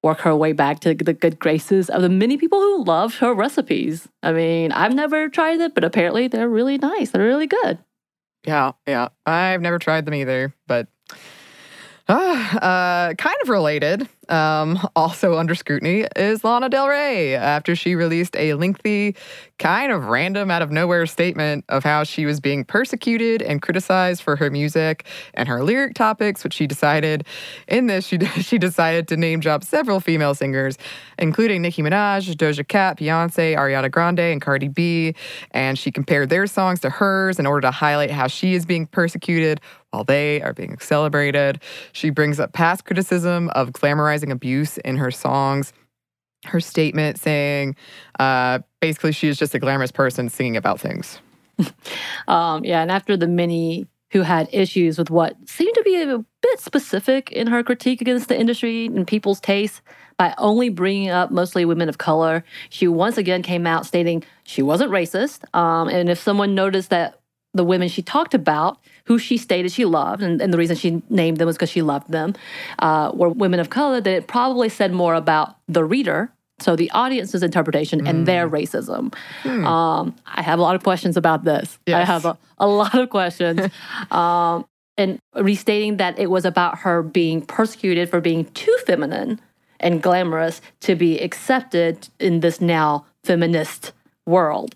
work 0.02 0.20
her 0.22 0.36
way 0.36 0.54
back 0.54 0.80
to 0.82 0.94
the 0.94 1.14
good 1.14 1.40
graces 1.40 1.90
of 1.90 2.02
the 2.02 2.10
many 2.10 2.38
people 2.38 2.60
who 2.60 2.84
love 2.84 3.16
her 3.16 3.34
recipes. 3.34 4.08
I 4.24 4.32
mean, 4.32 4.72
I've 4.72 4.94
never 4.94 5.30
tried 5.30 5.60
it, 5.60 5.76
but 5.76 5.84
apparently 5.84 6.28
they're 6.28 6.50
really 6.50 6.78
nice. 6.78 7.12
They're 7.12 7.24
really 7.24 7.48
good. 7.48 7.80
Yeah, 8.46 8.72
yeah. 8.88 9.10
I've 9.26 9.62
never 9.62 9.80
tried 9.80 10.06
them 10.06 10.14
either, 10.14 10.54
but 10.68 10.88
uh, 12.08 13.14
kind 13.14 13.36
of 13.42 13.50
related, 13.50 14.08
um, 14.30 14.80
also 14.96 15.38
under 15.38 15.56
scrutiny, 15.56 16.06
is 16.16 16.44
Lana 16.44 16.70
Del 16.70 16.88
Rey 16.88 17.36
after 17.36 17.76
she 17.76 17.96
released 17.96 18.36
a 18.36 18.54
lengthy, 18.54 19.16
kind 19.58 19.92
of 19.92 20.06
random, 20.06 20.50
out 20.52 20.62
of 20.62 20.72
nowhere 20.72 21.06
statement 21.06 21.66
of 21.70 21.84
how 21.84 22.04
she 22.04 22.26
was 22.26 22.40
being 22.40 22.64
persecuted 22.64 23.42
and 23.42 23.62
criticized 23.62 24.22
for 24.22 24.36
her 24.36 24.50
music 24.50 25.06
and 25.34 25.48
her 25.48 25.64
lyric 25.64 25.96
topics, 25.96 26.44
which 26.44 26.54
she 26.54 26.68
decided 26.68 27.26
in 27.68 27.88
this, 27.88 28.06
she, 28.06 28.20
she 28.42 28.58
decided 28.58 29.08
to 29.10 29.18
name 29.18 29.40
drop 29.40 29.64
several 29.64 30.00
female 30.00 30.34
singers, 30.34 30.78
including 31.18 31.62
Nicki 31.62 31.82
Minaj, 31.82 32.34
Doja 32.36 32.68
Cat, 32.68 32.98
Beyonce, 32.98 33.56
Ariana 33.56 33.92
Grande, 33.92 34.20
and 34.20 34.42
Cardi 34.42 34.68
B. 34.68 35.16
And 35.52 35.78
she 35.78 35.92
compared 35.92 36.30
their 36.30 36.48
songs 36.48 36.80
to 36.82 36.90
hers 36.90 37.40
in 37.40 37.46
order 37.46 37.62
to 37.62 37.72
highlight 37.72 38.12
how 38.12 38.28
she 38.28 38.54
is 38.54 38.66
being 38.66 38.86
persecuted 38.86 39.60
while 39.92 40.04
they 40.04 40.42
are 40.42 40.54
being 40.54 40.78
celebrated. 40.80 41.60
She 41.94 42.10
brings 42.10 42.40
up 42.40 42.54
past 42.54 42.86
criticism 42.86 43.50
of 43.50 43.72
glamorizing 43.72 44.19
abuse 44.32 44.78
in 44.80 44.98
her 44.98 45.12
songs. 45.12 45.74
Her 46.46 46.60
statement 46.60 47.20
saying 47.20 47.76
uh, 48.20 48.60
basically 48.80 49.12
she 49.12 49.28
is 49.28 49.38
just 49.38 49.54
a 49.54 49.60
glamorous 49.60 49.92
person 49.92 50.30
singing 50.30 50.56
about 50.56 50.80
things. 50.80 51.20
um, 52.28 52.64
yeah, 52.64 52.82
and 52.82 52.92
after 52.92 53.18
the 53.18 53.28
many 53.28 53.88
who 54.12 54.22
had 54.22 54.50
issues 54.52 54.98
with 54.98 55.10
what 55.12 55.36
seemed 55.48 55.76
to 55.76 55.84
be 55.84 56.02
a 56.02 56.26
bit 56.42 56.60
specific 56.60 57.32
in 57.32 57.48
her 57.48 57.64
critique 57.64 58.02
against 58.02 58.28
the 58.28 58.40
industry 58.40 58.88
and 58.88 59.06
people's 59.06 59.40
taste 59.40 59.82
by 60.18 60.34
only 60.38 60.70
bringing 60.70 61.10
up 61.10 61.32
mostly 61.32 61.64
women 61.64 61.88
of 61.88 61.98
color. 61.98 62.44
She 62.70 62.88
once 62.88 63.18
again 63.18 63.44
came 63.44 63.68
out 63.68 63.86
stating 63.86 64.24
she 64.44 64.62
wasn't 64.62 64.92
racist. 64.92 65.44
Um, 65.56 65.88
and 65.90 66.10
if 66.10 66.20
someone 66.20 66.56
noticed 66.56 66.90
that 66.90 67.19
the 67.54 67.64
women 67.64 67.88
she 67.88 68.02
talked 68.02 68.34
about 68.34 68.78
who 69.06 69.18
she 69.18 69.38
stated 69.38 69.72
she 69.72 69.86
loved, 69.86 70.22
and, 70.22 70.42
and 70.42 70.54
the 70.54 70.58
reason 70.58 70.76
she 70.76 71.02
named 71.10 71.38
them 71.38 71.48
was 71.48 71.56
because 71.56 71.70
she 71.70 71.82
loved 71.82 72.12
them, 72.12 72.36
uh, 72.80 73.12
were 73.14 73.30
women 73.30 73.60
of 73.60 73.70
color, 73.70 74.00
that 74.00 74.12
it 74.12 74.28
probably 74.28 74.70
said 74.70 74.94
more 74.94 75.16
about 75.16 75.56
the 75.68 75.84
reader, 75.84 76.32
so 76.60 76.76
the 76.76 76.92
audience's 76.92 77.42
interpretation, 77.42 78.02
mm. 78.02 78.10
and 78.10 78.28
their 78.28 78.48
mm. 78.48 78.52
racism. 78.52 79.14
Hmm. 79.44 79.66
Um, 79.66 80.16
I 80.26 80.42
have 80.42 80.60
a 80.60 80.62
lot 80.62 80.76
of 80.76 80.84
questions 80.84 81.18
about 81.18 81.44
this. 81.44 81.80
Yes. 81.86 82.02
I 82.02 82.12
have 82.12 82.26
a, 82.26 82.38
a 82.58 82.68
lot 82.68 82.94
of 82.96 83.10
questions. 83.10 83.72
um, 84.12 84.66
and 84.98 85.18
restating 85.34 85.98
that 85.98 86.20
it 86.20 86.30
was 86.30 86.44
about 86.44 86.80
her 86.80 87.02
being 87.02 87.42
persecuted 87.42 88.10
for 88.10 88.20
being 88.20 88.46
too 88.52 88.78
feminine 88.86 89.40
and 89.80 90.04
glamorous 90.04 90.62
to 90.82 90.94
be 90.94 91.18
accepted 91.20 92.10
in 92.20 92.42
this 92.42 92.60
now 92.60 93.06
feminist 93.24 93.94
world. 94.26 94.76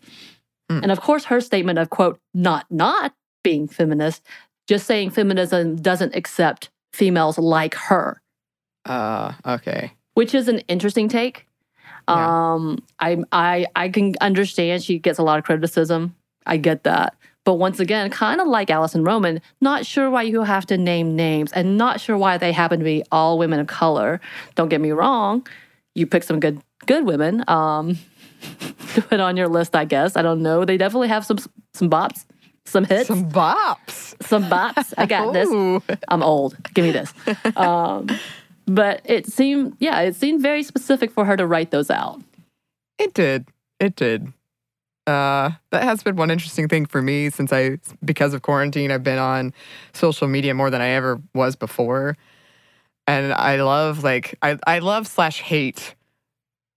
Mm. 0.80 0.84
And 0.84 0.92
of 0.92 1.02
course, 1.02 1.26
her 1.26 1.42
statement 1.42 1.80
of, 1.80 1.90
quote, 1.90 2.20
not 2.34 2.66
not 2.70 3.14
being 3.44 3.68
feminist, 3.68 4.22
just 4.68 4.88
saying 4.88 5.12
feminism 5.12 5.76
doesn't 5.76 6.16
accept 6.16 6.70
females 6.94 7.38
like 7.38 7.76
her. 7.76 8.22
Uh, 8.86 9.34
okay. 9.46 9.94
Which 10.14 10.34
is 10.34 10.48
an 10.48 10.60
interesting 10.68 11.10
take. 11.10 11.48
Yeah. 12.08 12.54
Um, 12.54 12.84
I 13.00 13.18
I 13.32 13.66
I 13.76 13.90
can 13.90 14.14
understand 14.22 14.84
she 14.84 15.00
gets 15.00 15.20
a 15.20 15.24
lot 15.24 15.40
of 15.40 15.46
criticism. 15.46 16.16
I 16.46 16.58
get 16.58 16.84
that. 16.84 17.16
But 17.46 17.56
once 17.56 17.80
again, 17.80 18.10
kind 18.10 18.40
of 18.40 18.48
like 18.48 18.70
Alison 18.70 19.04
Roman, 19.04 19.42
not 19.60 19.86
sure 19.86 20.10
why 20.10 20.24
you 20.24 20.44
have 20.44 20.66
to 20.68 20.78
name 20.78 21.16
names 21.16 21.52
and 21.52 21.78
not 21.78 22.00
sure 22.00 22.18
why 22.18 22.38
they 22.38 22.54
happen 22.54 22.80
to 22.80 22.86
be 22.86 23.04
all 23.12 23.38
women 23.38 23.60
of 23.60 23.68
color. 23.68 24.22
Don't 24.56 24.70
get 24.70 24.80
me 24.80 24.92
wrong. 24.92 25.46
You 25.94 26.08
pick 26.08 26.24
some 26.24 26.40
good 26.40 26.62
good 26.86 27.06
women. 27.06 27.44
Um, 27.48 27.98
to 28.94 29.02
put 29.10 29.20
on 29.20 29.38
your 29.38 29.48
list, 29.48 29.76
I 29.76 29.86
guess. 29.86 30.16
I 30.16 30.22
don't 30.22 30.42
know. 30.42 30.66
They 30.66 30.78
definitely 30.78 31.10
have 31.10 31.26
some 31.26 31.38
some 31.74 31.90
bops. 31.90 32.26
Some 32.66 32.86
hits. 32.86 33.08
Some 33.08 33.30
bops. 33.30 34.16
Some 34.24 34.46
bops. 34.46 34.94
I 34.98 35.06
got 35.06 35.34
this. 35.34 35.50
I'm 36.08 36.24
old. 36.24 36.56
Give 36.74 36.86
me 36.86 36.92
this. 36.92 37.14
Um, 37.58 38.08
but 38.66 39.02
it 39.04 39.28
seemed, 39.28 39.76
yeah, 39.80 40.00
it 40.02 40.16
seemed 40.16 40.42
very 40.42 40.64
specific 40.64 41.12
for 41.12 41.26
her 41.26 41.36
to 41.36 41.46
write 41.46 41.72
those 41.72 41.90
out. 41.90 42.22
It 42.98 43.14
did. 43.14 43.46
It 43.80 43.96
did. 43.96 44.32
Uh, 45.06 45.52
that 45.72 45.84
has 45.84 46.02
been 46.02 46.16
one 46.16 46.32
interesting 46.32 46.70
thing 46.70 46.86
for 46.86 47.02
me 47.02 47.30
since 47.30 47.52
I, 47.52 47.78
because 48.06 48.34
of 48.34 48.42
quarantine, 48.42 48.92
I've 48.92 49.04
been 49.04 49.20
on 49.20 49.54
social 49.92 50.30
media 50.30 50.54
more 50.54 50.70
than 50.70 50.80
I 50.80 50.90
ever 50.90 51.22
was 51.34 51.58
before. 51.58 52.16
And 53.06 53.34
I 53.34 53.58
love, 53.58 54.04
like, 54.04 54.38
I, 54.42 54.58
I 54.66 54.80
love 54.80 55.08
slash 55.08 55.42
hate 55.42 55.96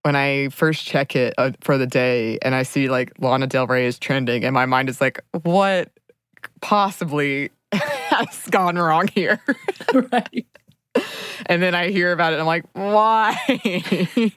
when 0.07 0.15
I 0.15 0.51
first 0.51 0.85
check 0.85 1.17
it 1.17 1.35
uh, 1.37 1.51
for 1.63 1.77
the 1.79 1.87
day 1.87 2.39
and 2.41 2.55
I 2.55 2.63
see 2.63 2.89
like 2.89 3.13
Lana 3.19 3.49
Del 3.49 3.67
Rey 3.67 3.87
is 3.87 3.99
trending, 3.99 4.45
and 4.45 4.55
my 4.55 4.65
mind 4.65 4.89
is 4.89 5.01
like, 5.01 5.21
what 5.43 5.91
possibly 6.61 7.51
has 7.73 8.47
gone 8.49 8.77
wrong 8.77 9.09
here? 9.09 9.43
right. 10.13 10.47
And 11.47 11.61
then 11.61 11.75
I 11.75 11.91
hear 11.91 12.13
about 12.13 12.33
it, 12.33 12.35
and 12.35 12.43
I'm 12.43 12.47
like, 12.47 12.67
why? 12.75 13.37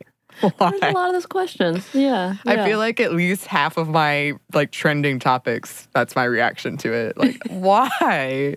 why? 0.58 0.72
There's 0.72 0.82
a 0.82 0.92
lot 0.92 1.10
of 1.10 1.14
those 1.14 1.28
questions. 1.28 1.88
Yeah, 1.94 2.38
yeah. 2.46 2.52
I 2.52 2.66
feel 2.66 2.80
like 2.80 3.00
at 3.00 3.14
least 3.14 3.46
half 3.46 3.78
of 3.78 3.90
my 3.90 4.34
like 4.56 4.72
trending 4.72 5.20
topics, 5.20 5.88
that's 5.94 6.16
my 6.16 6.24
reaction 6.24 6.78
to 6.78 6.92
it. 6.92 7.16
Like, 7.16 7.44
why? 7.48 8.56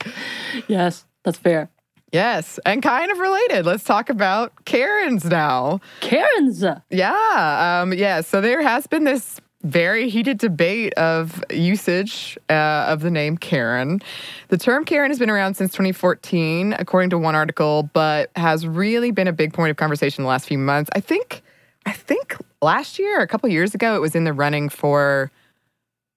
Yes, 0.66 1.05
that's 1.25 1.37
fair. 1.37 1.68
Yes, 2.12 2.61
and 2.66 2.83
kind 2.83 3.11
of 3.11 3.18
related. 3.18 3.64
Let's 3.64 3.85
talk 3.85 4.11
about 4.11 4.53
Karens 4.66 5.25
now. 5.25 5.81
Karens. 6.01 6.62
Yeah. 6.90 7.81
Um, 7.83 7.94
yeah. 7.94 8.20
So 8.20 8.42
there 8.42 8.61
has 8.61 8.87
been 8.87 9.05
this 9.05 9.40
very 9.62 10.11
heated 10.11 10.38
debate 10.38 10.92
of 10.94 11.42
usage 11.51 12.37
uh, 12.51 12.87
of 12.88 13.01
the 13.01 13.11
name 13.11 13.38
Karen. 13.38 14.03
The 14.48 14.59
term 14.59 14.85
Karen 14.85 15.11
has 15.11 15.18
been 15.18 15.31
around 15.31 15.55
since 15.55 15.72
2014, 15.72 16.75
according 16.79 17.11
to 17.11 17.18
one 17.18 17.35
article, 17.35 17.88
but 17.94 18.31
has 18.37 18.66
really 18.66 19.11
been 19.11 19.29
a 19.29 19.33
big 19.33 19.55
point 19.55 19.70
of 19.70 19.77
conversation 19.77 20.25
the 20.25 20.29
last 20.29 20.46
few 20.46 20.59
months. 20.59 20.90
I 20.94 21.01
think, 21.01 21.42
I 21.87 21.92
think 21.92 22.37
last 22.61 22.98
year, 22.98 23.20
a 23.20 23.27
couple 23.27 23.48
years 23.48 23.75
ago, 23.75 23.96
it 23.96 24.01
was 24.01 24.14
in 24.14 24.25
the 24.25 24.33
running 24.33 24.68
for 24.68 25.31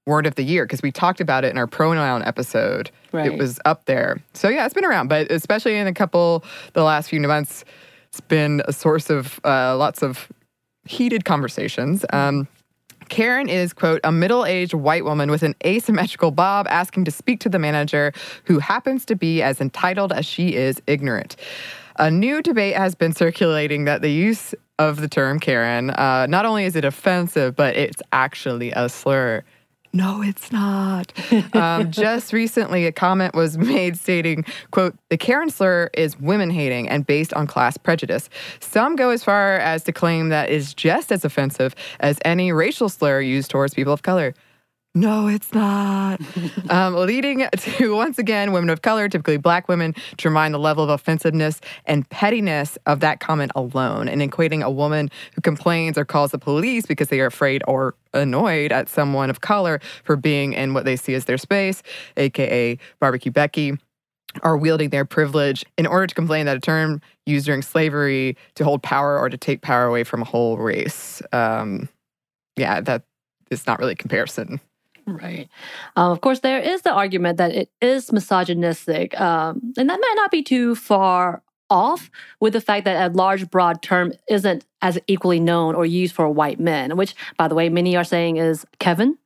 word 0.06 0.26
of 0.26 0.36
the 0.36 0.44
year 0.44 0.66
because 0.66 0.82
we 0.82 0.92
talked 0.92 1.20
about 1.20 1.44
it 1.44 1.52
in 1.52 1.58
our 1.58 1.68
pronoun 1.68 2.24
episode. 2.24 2.92
Right. 3.12 3.32
It 3.32 3.38
was 3.38 3.60
up 3.66 3.86
there. 3.86 4.22
So 4.34 4.50
yeah, 4.50 4.66
it's 4.66 4.74
been 4.74 4.86
around, 4.86 5.08
but 5.08 5.32
especially 5.32 5.76
in 5.78 5.88
a 5.88 5.94
couple 5.94 6.44
the 6.74 6.84
last 6.84 7.10
few 7.10 7.20
months, 7.22 7.66
it's 8.10 8.22
been 8.22 8.62
a 8.66 8.74
source 8.74 9.10
of 9.10 9.40
uh, 9.44 9.76
lots 9.78 10.02
of 10.02 10.30
heated 10.86 11.26
conversations. 11.26 12.06
Um, 12.12 12.48
Karen 13.10 13.50
is, 13.50 13.74
quote, 13.74 14.02
a 14.04 14.12
middle 14.12 14.46
aged 14.46 14.74
white 14.74 15.06
woman 15.06 15.30
with 15.30 15.44
an 15.44 15.56
asymmetrical 15.66 16.32
bob 16.32 16.68
asking 16.70 17.06
to 17.06 17.12
speak 17.12 17.40
to 17.42 17.50
the 17.50 17.60
manager 17.60 18.12
who 18.46 18.60
happens 18.60 19.06
to 19.06 19.16
be 19.16 19.42
as 19.42 19.62
entitled 19.62 20.12
as 20.12 20.26
she 20.26 20.56
is 20.56 20.82
ignorant. 20.88 21.36
A 21.98 22.12
new 22.12 22.42
debate 22.42 22.76
has 22.76 22.96
been 22.96 23.14
circulating 23.14 23.86
that 23.86 24.02
the 24.02 24.10
use 24.10 24.54
of 24.80 25.00
the 25.00 25.08
term 25.08 25.40
Karen, 25.40 25.92
uh, 25.92 26.26
not 26.28 26.46
only 26.46 26.66
is 26.66 26.76
it 26.76 26.84
offensive, 26.84 27.56
but 27.56 27.76
it's 27.76 28.02
actually 28.12 28.72
a 28.72 28.90
slur 28.90 29.44
no, 29.96 30.22
it's 30.22 30.52
not. 30.52 31.14
um, 31.56 31.90
just 31.90 32.34
recently, 32.34 32.86
a 32.86 32.92
comment 32.92 33.34
was 33.34 33.58
made 33.58 33.98
stating, 33.98 34.44
quote, 34.72 34.94
the 35.10 35.18
Karen 35.18 35.50
slur 35.50 35.90
is 35.94 36.20
women 36.20 36.50
hating 36.50 36.90
and 36.90 37.08
based 37.08 37.34
on 37.34 37.48
class 37.48 37.78
prejudice. 37.78 38.30
Some 38.60 38.98
go 38.98 39.10
as 39.10 39.24
far 39.24 39.56
as 39.56 39.84
to 39.86 39.94
claim 39.94 40.28
that 40.30 40.50
is 40.50 40.74
just 40.74 41.14
as 41.14 41.24
offensive 41.24 41.76
as 42.02 42.20
any 42.26 42.52
racial 42.52 42.90
slur 42.90 43.22
used 43.22 43.50
towards 43.50 43.74
people 43.74 43.94
of 43.94 44.04
color. 44.04 44.34
No, 44.96 45.28
it's 45.28 45.54
not. 45.54 46.22
um, 46.70 46.96
leading 46.96 47.46
to, 47.58 47.96
once 47.96 48.18
again, 48.18 48.54
women 48.54 48.70
of 48.70 48.82
color, 48.82 49.10
typically 49.10 49.36
black 49.36 49.68
women, 49.68 49.94
to 50.18 50.30
remind 50.30 50.54
the 50.54 50.60
level 50.60 50.86
of 50.86 50.90
offensiveness 50.90 51.60
and 51.86 52.10
pettiness 52.10 52.78
of 52.86 53.02
that 53.02 53.20
comment 53.20 53.52
alone, 53.56 54.08
and 54.08 54.22
equating 54.22 54.64
a 54.64 54.72
woman 54.72 55.12
who 55.36 55.42
complains 55.42 55.98
or 55.98 56.06
calls 56.06 56.32
the 56.32 56.40
police 56.40 56.86
because 56.86 57.10
they 57.10 57.20
are 57.20 57.26
afraid 57.26 57.62
or 57.68 57.94
annoyed 58.14 58.72
at 58.72 58.88
someone 58.88 59.30
of 59.30 59.42
color 59.42 59.82
for 60.06 60.16
being 60.16 60.54
in 60.54 60.74
what 60.74 60.86
they 60.86 60.96
see 60.96 61.14
as 61.14 61.26
their 61.26 61.38
space, 61.38 61.84
aka 62.16 62.80
barbecue 63.02 63.32
Becky 63.32 63.78
are 64.44 64.58
wielding 64.58 64.90
their 64.90 65.06
privilege 65.06 65.66
in 65.78 65.86
order 65.86 66.08
to 66.08 66.16
complain 66.16 66.46
that 66.46 66.58
a 66.58 66.60
term 66.60 67.02
used 67.26 67.46
during 67.46 67.62
slavery 67.62 68.38
to 68.56 68.64
hold 68.64 68.84
power 68.84 69.18
or 69.18 69.30
to 69.30 69.38
take 69.38 69.62
power 69.62 69.86
away 69.86 70.04
from 70.04 70.22
a 70.22 70.26
whole 70.26 70.58
race. 70.58 71.22
Um, 71.32 71.90
yeah, 72.56 72.82
that 72.82 73.04
is 73.50 73.68
not 73.68 73.80
really 73.80 73.94
a 73.94 73.96
comparison. 73.96 74.60
Right. 75.24 75.50
Um, 75.96 76.12
of 76.12 76.22
course, 76.22 76.40
there 76.40 76.60
is 76.60 76.82
the 76.82 76.92
argument 76.92 77.38
that 77.38 77.52
it 77.52 77.70
is 77.80 78.12
misogynistic, 78.12 79.20
um, 79.20 79.74
and 79.78 79.90
that 79.90 80.00
might 80.00 80.14
not 80.16 80.32
be 80.32 80.42
too 80.42 80.74
far 80.76 81.44
off 81.70 82.10
with 82.40 82.54
the 82.54 82.62
fact 82.62 82.86
that 82.86 83.12
a 83.12 83.14
large, 83.14 83.50
broad 83.50 83.82
term 83.82 84.14
isn't 84.30 84.66
as 84.82 85.00
equally 85.08 85.40
known 85.40 85.76
or 85.76 85.86
used 85.86 86.16
for 86.16 86.30
white 86.30 86.60
men, 86.60 86.98
which, 86.98 87.16
by 87.38 87.48
the 87.48 87.56
way, 87.56 87.70
many 87.70 87.96
are 87.96 88.04
saying 88.04 88.38
is 88.38 88.66
Kevin. 88.80 89.18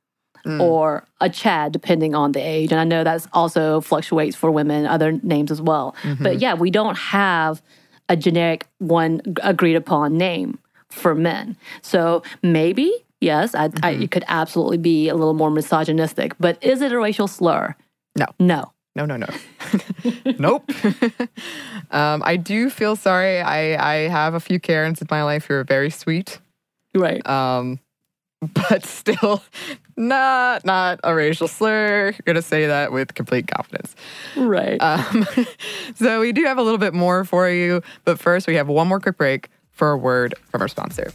Mm. 0.46 0.62
Or 0.62 1.06
a 1.20 1.30
Chad, 1.30 1.74
depending 1.74 2.16
on 2.16 2.32
the 2.32 2.40
age. 2.40 2.72
And 2.72 2.80
I 2.80 2.86
know 2.86 3.04
that 3.04 3.28
also 3.34 3.82
fluctuates 3.82 4.38
for 4.38 4.50
women, 4.50 4.86
other 4.86 5.12
names 5.12 5.52
as 5.52 5.62
well. 5.62 5.98
Mm-hmm. 6.04 6.24
But 6.24 6.40
yeah, 6.40 6.54
we 6.54 6.72
don't 6.72 6.98
have 6.98 7.62
a 8.08 8.16
generic 8.16 8.66
one 8.78 9.22
agreed 9.44 9.76
upon 9.76 10.18
name 10.18 10.58
for 10.88 11.14
men. 11.14 11.58
So 11.82 12.24
maybe 12.42 13.06
Yes, 13.22 13.54
I, 13.54 13.68
mm-hmm. 13.68 13.86
I, 13.86 13.90
it 13.92 14.12
could 14.12 14.24
absolutely 14.28 14.78
be 14.78 15.10
a 15.10 15.16
little 15.16 15.34
more 15.34 15.52
misogynistic, 15.52 16.36
but 16.40 16.58
is 16.64 16.82
it 16.82 16.92
a 16.92 17.00
racial 17.00 17.28
slur? 17.28 17.76
No. 18.18 18.28
No. 18.40 18.72
No, 18.96 19.06
no, 19.06 19.18
no. 19.18 19.28
nope. 20.40 20.70
um, 21.92 22.24
I 22.26 22.38
do 22.38 22.70
feel 22.70 22.96
sorry. 22.96 23.40
I, 23.40 23.92
I 23.94 24.08
have 24.10 24.34
a 24.34 24.40
few 24.40 24.60
Karens 24.60 25.02
in 25.02 25.08
my 25.12 25.24
life 25.24 25.46
who 25.46 25.54
are 25.54 25.64
very 25.64 25.90
sweet. 25.90 26.40
Right. 26.96 27.26
Um, 27.28 27.80
but 28.54 28.86
still 28.86 29.44
not 29.98 30.64
not 30.64 31.00
a 31.04 31.14
racial 31.14 31.50
slur. 31.50 32.14
I'm 32.14 32.22
gonna 32.26 32.42
say 32.42 32.68
that 32.68 32.94
with 32.94 33.14
complete 33.14 33.48
confidence. 33.48 33.96
Right. 34.38 34.82
Um, 34.82 35.28
so 35.96 36.22
we 36.22 36.32
do 36.32 36.46
have 36.46 36.58
a 36.58 36.62
little 36.62 36.78
bit 36.78 36.94
more 36.94 37.26
for 37.26 37.50
you, 37.50 37.82
but 38.06 38.18
first 38.18 38.48
we 38.48 38.56
have 38.56 38.70
one 38.70 38.88
more 38.88 39.02
quick 39.02 39.18
break 39.18 39.50
for 39.72 39.92
a 39.92 39.98
word 39.98 40.36
from 40.50 40.62
our 40.62 40.70
sponsor. 40.70 41.12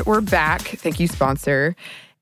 And 0.00 0.06
we're 0.06 0.22
back. 0.22 0.62
Thank 0.62 0.98
you, 0.98 1.06
sponsor. 1.06 1.76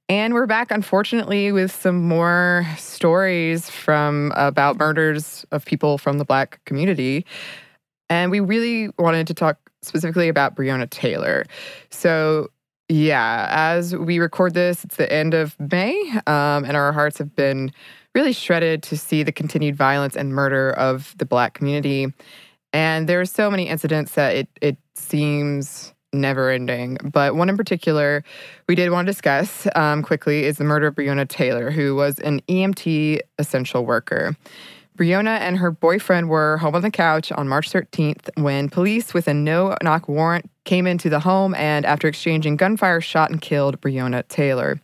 And 0.09 0.35
we're 0.35 0.49
back, 0.49 0.73
unfortunately, 0.73 1.53
with 1.53 1.71
some 1.71 2.09
more 2.09 2.67
stories 2.77 3.71
from 3.71 4.33
about 4.35 4.79
murders 4.79 5.47
of 5.53 5.65
people 5.65 5.97
from 5.97 6.19
the 6.19 6.25
Black 6.25 6.59
community. 6.65 7.25
And 8.11 8.33
we 8.33 8.41
really 8.41 8.91
wanted 8.99 9.29
to 9.29 9.35
talk 9.35 9.71
specifically 9.83 10.29
about 10.29 10.57
Breonna 10.57 10.91
Taylor. 10.91 11.45
So, 11.91 12.49
yeah, 12.89 13.47
as 13.49 13.95
we 13.95 14.19
record 14.19 14.55
this, 14.55 14.83
it's 14.83 14.97
the 14.97 15.13
end 15.13 15.35
of 15.35 15.55
May, 15.61 15.95
um, 16.27 16.65
and 16.65 16.77
our 16.77 16.93
hearts 16.93 17.19
have 17.19 17.37
been 17.37 17.71
really 18.13 18.33
shredded 18.33 18.83
to 18.85 18.97
see 18.97 19.23
the 19.23 19.31
continued 19.31 19.77
violence 19.77 20.17
and 20.17 20.35
murder 20.35 20.73
of 20.73 21.15
the 21.19 21.27
Black 21.27 21.55
community. 21.55 22.13
And 22.73 23.09
there 23.09 23.21
are 23.21 23.27
so 23.27 23.49
many 23.53 23.69
incidents 23.69 24.15
that 24.15 24.35
it 24.35 24.49
it 24.61 24.79
seems 24.97 25.95
never 26.13 26.51
ending. 26.51 26.99
But 27.03 27.35
one 27.35 27.49
in 27.49 27.57
particular 27.57 28.25
we 28.69 28.75
did 28.75 28.91
want 28.91 29.07
to 29.07 29.13
discuss 29.13 29.67
um, 29.75 30.03
quickly 30.03 30.45
is 30.45 30.59
the 30.59 30.65
murder 30.65 30.89
of 30.89 30.95
Breonna 30.95 31.29
Taylor, 31.29 31.71
who 31.71 31.95
was 31.95 32.19
an 32.21 32.41
EMT 32.49 33.21
essential 33.39 33.85
worker. 33.85 34.37
Breonna 34.97 35.39
and 35.39 35.57
her 35.59 35.71
boyfriend 35.71 36.29
were 36.29 36.57
home 36.57 36.75
on 36.75 36.83
the 36.83 36.91
couch 36.91 37.31
on 37.31 37.49
March 37.49 37.71
13th 37.71 38.31
when 38.37 38.69
police 38.69 39.15
with 39.15 39.29
a 39.29 39.35
no 39.35 39.77
knock 39.81 40.09
warrant 40.09 40.51
came 40.65 40.89
into 40.89 41.09
the 41.09 41.21
home 41.21 41.55
and, 41.55 41.87
after 41.87 42.09
exchanging 42.09 42.57
gunfire, 42.57 43.01
shot 43.01 43.31
and 43.31 43.41
killed 43.41 43.81
Breonna 43.81 44.27
Taylor. 44.27 44.81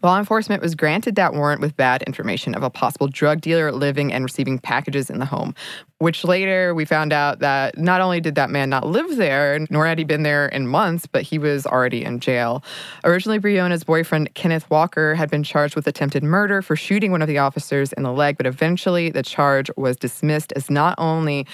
Law 0.00 0.16
enforcement 0.16 0.62
was 0.62 0.76
granted 0.76 1.16
that 1.16 1.34
warrant 1.34 1.60
with 1.60 1.76
bad 1.76 2.02
information 2.04 2.54
of 2.54 2.62
a 2.62 2.70
possible 2.70 3.08
drug 3.08 3.40
dealer 3.40 3.72
living 3.72 4.12
and 4.12 4.22
receiving 4.22 4.58
packages 4.60 5.10
in 5.10 5.18
the 5.18 5.26
home, 5.26 5.56
which 5.98 6.22
later 6.22 6.72
we 6.72 6.84
found 6.84 7.12
out 7.12 7.40
that 7.40 7.76
not 7.76 8.00
only 8.00 8.20
did 8.20 8.36
that 8.36 8.48
man 8.48 8.70
not 8.70 8.86
live 8.86 9.16
there, 9.16 9.66
nor 9.70 9.86
had 9.86 9.98
he 9.98 10.04
been 10.04 10.22
there 10.22 10.46
in 10.46 10.68
months, 10.68 11.06
but 11.06 11.22
he 11.22 11.36
was 11.36 11.66
already 11.66 12.04
in 12.04 12.20
jail. 12.20 12.62
Originally, 13.02 13.40
Breonna's 13.40 13.82
boyfriend, 13.82 14.32
Kenneth 14.34 14.70
Walker, 14.70 15.16
had 15.16 15.30
been 15.30 15.42
charged 15.42 15.74
with 15.74 15.88
attempted 15.88 16.22
murder 16.22 16.62
for 16.62 16.76
shooting 16.76 17.10
one 17.10 17.22
of 17.22 17.28
the 17.28 17.38
officers 17.38 17.92
in 17.94 18.04
the 18.04 18.12
leg, 18.12 18.36
but 18.36 18.46
eventually 18.46 19.10
the 19.10 19.24
charge 19.24 19.68
was 19.76 19.96
dismissed 19.96 20.52
as 20.54 20.70
not 20.70 20.94
only 20.98 21.44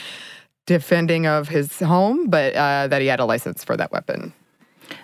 defending 0.66 1.26
of 1.26 1.48
his 1.48 1.78
home, 1.78 2.26
but 2.28 2.54
uh, 2.54 2.88
that 2.88 3.00
he 3.00 3.06
had 3.06 3.20
a 3.20 3.24
license 3.24 3.64
for 3.64 3.74
that 3.76 3.90
weapon. 3.90 4.34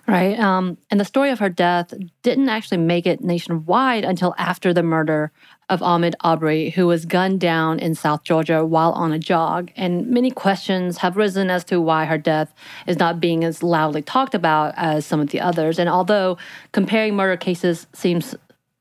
Right. 0.07 0.39
Um, 0.39 0.77
and 0.91 0.99
the 0.99 1.05
story 1.05 1.31
of 1.31 1.39
her 1.39 1.49
death 1.49 1.95
didn't 2.23 2.49
actually 2.49 2.79
make 2.79 3.07
it 3.07 3.23
nationwide 3.23 4.05
until 4.05 4.35
after 4.39 4.73
the 4.75 4.83
murder 4.83 5.33
of 5.69 5.81
Ahmaud 5.81 6.15
Arbery, 6.21 6.71
who 6.71 6.87
was 6.89 7.05
gunned 7.05 7.41
down 7.41 7.79
in 7.79 7.95
South 7.95 8.25
Georgia 8.25 8.67
while 8.67 8.91
on 8.93 9.13
a 9.13 9.19
jog. 9.19 9.71
And 9.77 10.09
many 10.09 10.31
questions 10.31 10.99
have 10.99 11.17
risen 11.17 11.49
as 11.49 11.65
to 11.65 11.81
why 11.81 12.07
her 12.07 12.19
death 12.19 12.53
is 12.89 12.99
not 12.99 13.21
being 13.21 13.45
as 13.45 13.63
loudly 13.63 14.03
talked 14.03 14.35
about 14.35 14.75
as 14.77 15.07
some 15.07 15.21
of 15.21 15.31
the 15.31 15.41
others. 15.41 15.79
And 15.79 15.89
although 15.89 16.39
comparing 16.73 17.15
murder 17.15 17.37
cases 17.37 17.87
seems 17.93 18.35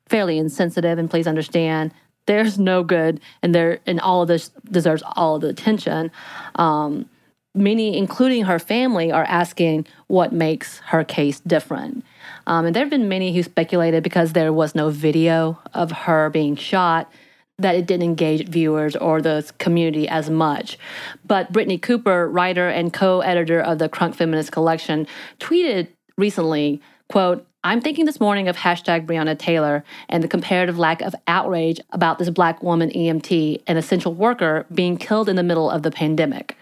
fairly 0.08 0.40
insensitive, 0.40 0.98
and 0.98 1.10
please 1.10 1.28
understand, 1.28 1.94
there's 2.26 2.58
no 2.58 2.84
good, 2.84 3.20
and 3.44 3.54
there 3.54 3.80
and 3.86 4.00
all 4.00 4.24
of 4.24 4.28
this 4.28 4.50
deserves 4.70 5.04
all 5.16 5.36
of 5.36 5.42
the 5.42 5.50
attention. 5.50 6.12
Um, 6.56 7.08
many, 7.56 7.98
including 7.98 8.46
her 8.46 8.60
family, 8.60 9.12
are 9.12 9.24
asking 9.24 9.88
what 10.08 10.32
makes 10.32 10.80
her 10.80 11.04
case 11.04 11.40
different. 11.40 12.04
Um, 12.48 12.66
and 12.66 12.76
there 12.76 12.84
have 12.84 12.90
been 12.90 13.10
many 13.10 13.34
who 13.34 13.44
speculated 13.44 14.04
because 14.04 14.34
there 14.34 14.54
was 14.54 14.76
no 14.76 14.90
video 14.90 15.60
of 15.74 15.92
her 15.92 16.30
being 16.30 16.56
shot 16.56 17.12
that 17.58 17.76
it 17.76 17.86
didn't 17.86 18.04
engage 18.04 18.48
viewers 18.48 18.96
or 18.96 19.22
the 19.22 19.52
community 19.58 20.08
as 20.08 20.30
much. 20.30 20.78
But 21.26 21.52
Brittney 21.52 21.82
Cooper, 21.82 22.28
writer 22.30 22.70
and 22.70 22.94
co-editor 22.94 23.60
of 23.60 23.80
the 23.80 23.90
Crunk 23.90 24.16
Feminist 24.16 24.52
Collection, 24.52 25.06
tweeted 25.40 25.90
recently, 26.18 26.82
quote, 27.10 27.46
I'm 27.62 27.82
thinking 27.82 28.06
this 28.06 28.22
morning 28.22 28.48
of 28.48 28.56
hashtag 28.56 29.06
Breonna 29.06 29.38
Taylor 29.38 29.84
and 30.08 30.24
the 30.24 30.30
comparative 30.30 30.80
lack 30.80 31.02
of 31.02 31.14
outrage 31.28 31.82
about 31.92 32.18
this 32.18 32.30
black 32.30 32.64
woman 32.64 32.90
EMT, 32.90 33.64
an 33.68 33.76
essential 33.76 34.14
worker, 34.14 34.66
being 34.74 34.96
killed 34.96 35.28
in 35.28 35.36
the 35.36 35.44
middle 35.44 35.70
of 35.70 35.84
the 35.84 35.92
pandemic. 35.92 36.56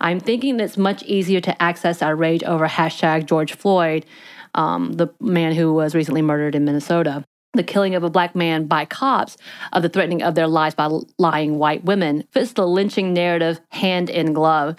I'm 0.00 0.20
thinking 0.20 0.60
it's 0.60 0.76
much 0.76 1.02
easier 1.02 1.40
to 1.40 1.60
access 1.60 2.02
our 2.02 2.14
rage 2.14 2.44
over 2.44 2.68
hashtag 2.68 3.26
George 3.26 3.54
Floyd, 3.54 4.06
um, 4.54 4.92
the 4.92 5.08
man 5.18 5.56
who 5.56 5.74
was 5.74 5.92
recently 5.92 6.22
murdered 6.22 6.54
in 6.54 6.64
Minnesota. 6.64 7.24
The 7.54 7.64
killing 7.64 7.96
of 7.96 8.04
a 8.04 8.10
black 8.10 8.36
man 8.36 8.66
by 8.66 8.84
cops, 8.84 9.36
of 9.72 9.82
the 9.82 9.88
threatening 9.88 10.22
of 10.22 10.36
their 10.36 10.46
lives 10.46 10.76
by 10.76 10.88
lying 11.18 11.58
white 11.58 11.84
women, 11.84 12.28
fits 12.30 12.52
the 12.52 12.66
lynching 12.66 13.12
narrative 13.12 13.60
hand 13.70 14.08
in 14.08 14.32
glove. 14.32 14.76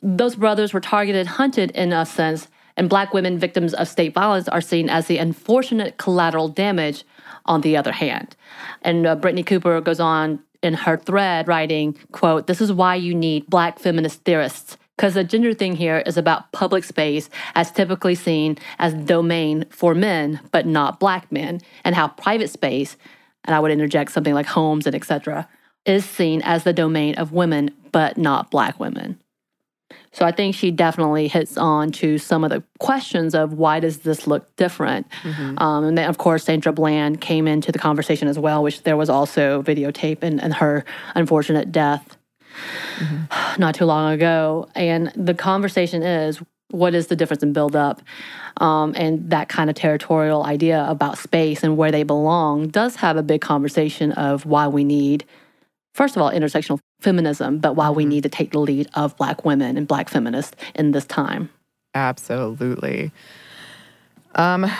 Those 0.00 0.36
brothers 0.36 0.72
were 0.72 0.80
targeted, 0.80 1.26
hunted 1.26 1.70
in 1.72 1.92
a 1.92 2.06
sense, 2.06 2.48
and 2.78 2.88
black 2.88 3.12
women 3.12 3.38
victims 3.38 3.74
of 3.74 3.88
state 3.88 4.14
violence 4.14 4.48
are 4.48 4.60
seen 4.60 4.88
as 4.88 5.06
the 5.06 5.18
unfortunate 5.18 5.98
collateral 5.98 6.48
damage 6.48 7.04
on 7.44 7.60
the 7.60 7.76
other 7.76 7.92
hand. 7.92 8.36
And 8.82 9.06
uh, 9.06 9.16
Brittney 9.16 9.44
Cooper 9.44 9.80
goes 9.80 10.00
on 10.00 10.40
in 10.62 10.74
her 10.74 10.96
thread 10.96 11.48
writing, 11.48 11.98
quote, 12.12 12.46
this 12.46 12.60
is 12.60 12.72
why 12.72 12.94
you 12.94 13.14
need 13.14 13.46
black 13.46 13.78
feminist 13.78 14.24
theorists 14.24 14.78
because 14.96 15.14
the 15.14 15.22
gender 15.22 15.54
thing 15.54 15.76
here 15.76 16.02
is 16.06 16.16
about 16.16 16.50
public 16.50 16.82
space 16.82 17.30
as 17.54 17.70
typically 17.70 18.16
seen 18.16 18.58
as 18.80 18.92
domain 18.94 19.64
for 19.70 19.94
men 19.94 20.40
but 20.50 20.66
not 20.66 20.98
black 20.98 21.30
men 21.30 21.60
and 21.84 21.94
how 21.94 22.08
private 22.08 22.50
space 22.50 22.96
and 23.44 23.54
i 23.54 23.60
would 23.60 23.70
interject 23.70 24.10
something 24.10 24.34
like 24.34 24.46
homes 24.46 24.86
and 24.86 24.96
etc 24.96 25.48
is 25.84 26.04
seen 26.04 26.42
as 26.42 26.64
the 26.64 26.72
domain 26.72 27.14
of 27.14 27.30
women 27.30 27.70
but 27.92 28.18
not 28.18 28.50
black 28.50 28.80
women 28.80 29.16
so 30.12 30.24
I 30.24 30.32
think 30.32 30.54
she 30.54 30.70
definitely 30.70 31.28
hits 31.28 31.56
on 31.56 31.92
to 31.92 32.18
some 32.18 32.44
of 32.44 32.50
the 32.50 32.62
questions 32.78 33.34
of 33.34 33.52
why 33.52 33.80
does 33.80 33.98
this 33.98 34.26
look 34.26 34.54
different. 34.56 35.08
Mm-hmm. 35.22 35.58
Um, 35.58 35.84
and 35.84 35.98
then, 35.98 36.08
of 36.08 36.18
course, 36.18 36.44
Sandra 36.44 36.72
Bland 36.72 37.20
came 37.20 37.46
into 37.46 37.72
the 37.72 37.78
conversation 37.78 38.26
as 38.28 38.38
well, 38.38 38.62
which 38.62 38.82
there 38.82 38.96
was 38.96 39.10
also 39.10 39.62
videotape 39.62 40.22
and, 40.22 40.42
and 40.42 40.54
her 40.54 40.84
unfortunate 41.14 41.70
death 41.70 42.16
mm-hmm. 42.98 43.60
not 43.60 43.74
too 43.74 43.84
long 43.84 44.12
ago. 44.12 44.68
And 44.74 45.12
the 45.14 45.34
conversation 45.34 46.02
is 46.02 46.40
what 46.70 46.94
is 46.94 47.06
the 47.06 47.16
difference 47.16 47.42
in 47.42 47.52
build 47.52 47.76
up? 47.76 48.02
Um, 48.58 48.94
and 48.96 49.30
that 49.30 49.48
kind 49.48 49.70
of 49.70 49.76
territorial 49.76 50.44
idea 50.44 50.84
about 50.88 51.18
space 51.18 51.62
and 51.62 51.76
where 51.76 51.90
they 51.90 52.02
belong 52.02 52.68
does 52.68 52.96
have 52.96 53.16
a 53.16 53.22
big 53.22 53.40
conversation 53.40 54.12
of 54.12 54.44
why 54.46 54.68
we 54.68 54.84
need, 54.84 55.24
first 55.94 56.16
of 56.16 56.22
all, 56.22 56.30
intersectional 56.30 56.80
feminism, 57.00 57.58
but 57.58 57.76
why 57.76 57.90
we 57.90 58.02
mm-hmm. 58.02 58.10
need 58.10 58.22
to 58.24 58.28
take 58.28 58.52
the 58.52 58.58
lead 58.58 58.88
of 58.94 59.16
Black 59.16 59.44
women 59.44 59.76
and 59.76 59.86
Black 59.86 60.08
feminists 60.08 60.56
in 60.74 60.92
this 60.92 61.04
time. 61.06 61.50
Absolutely. 61.94 63.10
Um, 64.34 64.70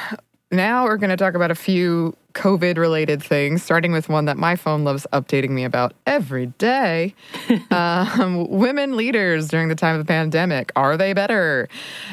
now 0.50 0.85
we're 0.85 0.96
going 0.96 1.11
to 1.11 1.16
talk 1.16 1.35
about 1.35 1.50
a 1.50 1.57
few 1.57 2.16
COVID 2.38 2.79
related 2.79 3.20
things, 3.20 3.64
starting 3.64 3.90
with 3.90 4.09
one 4.09 4.27
that 4.27 4.37
my 4.37 4.55
phone 4.55 4.85
loves 4.85 5.09
updating 5.12 5.51
me 5.51 5.64
about 5.64 5.92
every 6.07 6.46
day. 6.46 7.12
um, 7.72 8.48
women 8.48 8.96
leaders 8.96 9.48
during 9.48 9.66
the 9.66 9.74
time 9.74 9.98
of 9.98 10.07
the 10.07 10.09
pandemic, 10.09 10.70
are 10.77 10.96
they 10.96 11.12
better? 11.12 11.68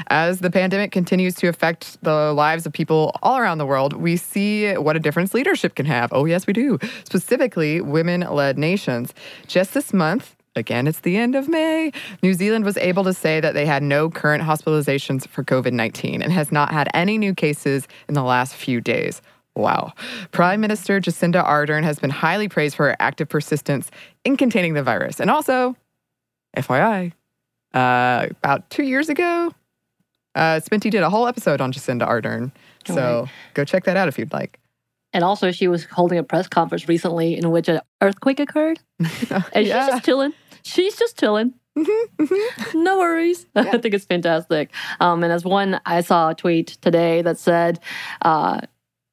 As 0.07 0.39
the 0.39 0.49
pandemic 0.49 0.91
continues 0.91 1.35
to 1.35 1.47
affect 1.47 2.01
the 2.01 2.33
lives 2.33 2.65
of 2.65 2.73
people 2.73 3.15
all 3.21 3.37
around 3.37 3.59
the 3.59 3.67
world, 3.67 3.93
we 3.93 4.17
see 4.17 4.73
what 4.73 4.95
a 4.95 4.99
difference 4.99 5.35
leadership 5.35 5.75
can 5.75 5.85
have. 5.85 6.11
Oh, 6.11 6.25
yes, 6.25 6.47
we 6.47 6.53
do. 6.53 6.79
Specifically, 7.03 7.79
women 7.79 8.21
led 8.21 8.57
nations. 8.57 9.13
Just 9.45 9.75
this 9.75 9.93
month, 9.93 10.35
Again, 10.57 10.87
it's 10.87 11.01
the 11.01 11.17
end 11.17 11.35
of 11.35 11.49
May. 11.49 11.91
New 12.23 12.33
Zealand 12.33 12.63
was 12.63 12.77
able 12.77 13.03
to 13.03 13.13
say 13.13 13.41
that 13.41 13.53
they 13.53 13.65
had 13.65 13.83
no 13.83 14.09
current 14.09 14.41
hospitalizations 14.41 15.27
for 15.27 15.43
COVID 15.43 15.73
19 15.73 16.21
and 16.21 16.31
has 16.31 16.49
not 16.49 16.71
had 16.71 16.87
any 16.93 17.17
new 17.17 17.33
cases 17.33 17.89
in 18.07 18.13
the 18.13 18.23
last 18.23 18.55
few 18.55 18.79
days. 18.79 19.21
Wow. 19.55 19.93
Prime 20.31 20.59
Minister 20.59 20.99
Jacinda 20.99 21.45
Ardern 21.45 21.83
has 21.83 21.97
been 21.97 22.09
highly 22.09 22.49
praised 22.49 22.75
for 22.75 22.87
her 22.87 22.95
active 22.99 23.29
persistence 23.29 23.89
in 24.25 24.35
containing 24.35 24.73
the 24.73 24.83
virus. 24.83 25.19
And 25.19 25.29
also, 25.29 25.75
FYI, 26.57 27.13
uh, 27.73 28.27
about 28.31 28.69
two 28.69 28.83
years 28.83 29.09
ago, 29.09 29.53
uh, 30.35 30.59
Sminty 30.59 30.91
did 30.91 31.03
a 31.03 31.09
whole 31.09 31.27
episode 31.27 31.61
on 31.61 31.71
Jacinda 31.71 32.07
Ardern. 32.07 32.51
So 32.85 33.21
right. 33.21 33.31
go 33.53 33.63
check 33.63 33.85
that 33.85 33.95
out 33.95 34.07
if 34.07 34.19
you'd 34.19 34.33
like. 34.33 34.59
And 35.13 35.23
also, 35.23 35.51
she 35.51 35.69
was 35.69 35.85
holding 35.85 36.17
a 36.17 36.23
press 36.23 36.47
conference 36.47 36.89
recently 36.89 37.37
in 37.37 37.49
which 37.49 37.69
an 37.69 37.79
earthquake 38.01 38.41
occurred. 38.41 38.81
and 38.99 39.65
yeah. 39.65 39.85
she's 39.85 39.93
just 39.93 40.05
chilling. 40.05 40.33
She's 40.63 40.97
just 40.97 41.17
chilling. 41.17 41.53
Mm-hmm, 41.77 42.23
mm-hmm. 42.23 42.83
no 42.83 42.97
worries. 42.97 43.45
Yeah. 43.55 43.61
I 43.73 43.77
think 43.77 43.93
it's 43.93 44.05
fantastic. 44.05 44.71
Um, 44.99 45.23
and 45.23 45.31
as 45.31 45.45
one, 45.45 45.79
I 45.85 46.01
saw 46.01 46.29
a 46.29 46.35
tweet 46.35 46.67
today 46.81 47.21
that 47.21 47.37
said, 47.37 47.79
uh, 48.23 48.61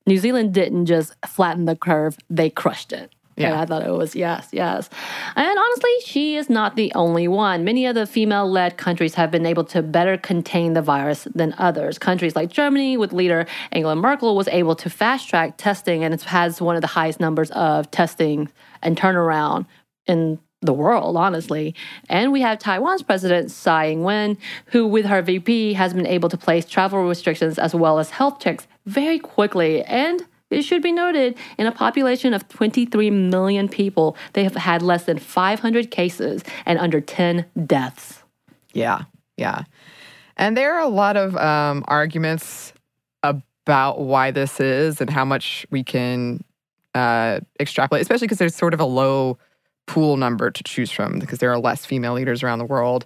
New 0.07 0.19
Zealand 0.19 0.53
didn't 0.53 0.87
just 0.87 1.15
flatten 1.27 1.65
the 1.65 1.77
curve, 1.77 2.17
they 2.29 2.51
crushed 2.51 2.93
it. 2.93 3.13
Yeah. 3.37 3.53
And 3.53 3.61
I 3.61 3.65
thought 3.65 3.87
it 3.87 3.91
was 3.91 4.15
yes, 4.15 4.49
yes. 4.53 4.91
And 5.37 5.59
honestly, 5.59 5.91
she 6.05 6.37
is 6.37 6.51
not 6.51 6.77
the 6.77 6.93
only 6.95 7.29
one. 7.29 7.65
Many 7.65 7.87
of 7.87 7.95
the 7.95 8.07
female 8.07 8.51
led 8.51 8.77
countries 8.77 9.15
have 9.15 9.31
been 9.31 9.47
able 9.47 9.65
to 9.65 9.83
better 9.83 10.19
contain 10.19 10.75
the 10.75 10.83
virus 10.83 11.27
than 11.35 11.55
others. 11.57 11.99
Countries 11.99 12.37
like 12.37 12.51
Germany, 12.51 12.97
with 12.97 13.13
leader 13.13 13.47
Angela 13.73 13.97
Merkel, 13.97 14.37
was 14.37 14.49
able 14.49 14.77
to 14.77 14.91
fast 14.91 15.29
track 15.29 15.57
testing 15.57 16.05
and 16.05 16.13
it 16.13 16.23
has 16.23 16.61
one 16.61 16.77
of 16.77 16.83
the 16.83 16.89
highest 16.89 17.21
numbers 17.21 17.51
of 17.53 17.91
testing 17.91 18.51
and 18.83 18.99
turnaround 18.99 19.67
in 20.07 20.39
the 20.61 20.73
world, 20.73 21.17
honestly. 21.17 21.75
And 22.09 22.33
we 22.33 22.43
have 22.43 22.59
Taiwan's 22.59 23.03
president, 23.03 23.51
Tsai 23.51 23.91
Ing 23.91 24.05
wen, 24.05 24.39
who, 24.67 24.87
with 24.87 25.07
her 25.07 25.23
VP, 25.23 25.73
has 25.73 25.93
been 25.93 26.07
able 26.07 26.29
to 26.29 26.37
place 26.37 26.67
travel 26.67 27.03
restrictions 27.09 27.59
as 27.59 27.75
well 27.75 27.99
as 27.99 28.11
health 28.11 28.39
checks 28.41 28.67
very 28.87 29.19
quickly. 29.19 29.83
And 29.85 30.23
it 30.51 30.63
should 30.63 30.83
be 30.83 30.93
noted, 30.93 31.37
in 31.57 31.67
a 31.67 31.73
population 31.73 32.35
of 32.35 32.47
23 32.49 33.11
million 33.11 33.69
people, 33.69 34.17
they 34.35 34.45
have 34.45 34.55
had 34.55 34.83
less 34.83 35.05
than 35.05 35.19
500 35.19 35.91
cases 35.91 36.43
and 36.67 36.79
under 36.79 37.01
10 37.01 37.47
deaths. 37.67 38.23
Yeah, 38.75 39.05
yeah. 39.37 39.65
And 40.37 40.57
there 40.57 40.75
are 40.75 40.81
a 40.81 40.89
lot 40.89 41.17
of 41.17 41.37
um, 41.37 41.85
arguments 41.89 42.73
about 43.23 44.01
why 44.01 44.31
this 44.31 44.61
is 44.61 45.01
and 45.01 45.09
how 45.09 45.25
much 45.25 45.65
we 45.71 45.83
can 45.83 46.43
uh, 46.95 47.41
extrapolate, 47.61 48.03
especially 48.03 48.27
because 48.27 48.39
there's 48.39 48.55
sort 48.55 48.75
of 48.75 48.81
a 48.81 48.85
low 48.85 49.39
pool 49.87 50.17
number 50.17 50.51
to 50.51 50.63
choose 50.63 50.91
from 50.91 51.19
because 51.19 51.39
there 51.39 51.51
are 51.51 51.59
less 51.59 51.85
female 51.85 52.15
leaders 52.15 52.43
around 52.43 52.59
the 52.59 52.65
world. 52.65 53.05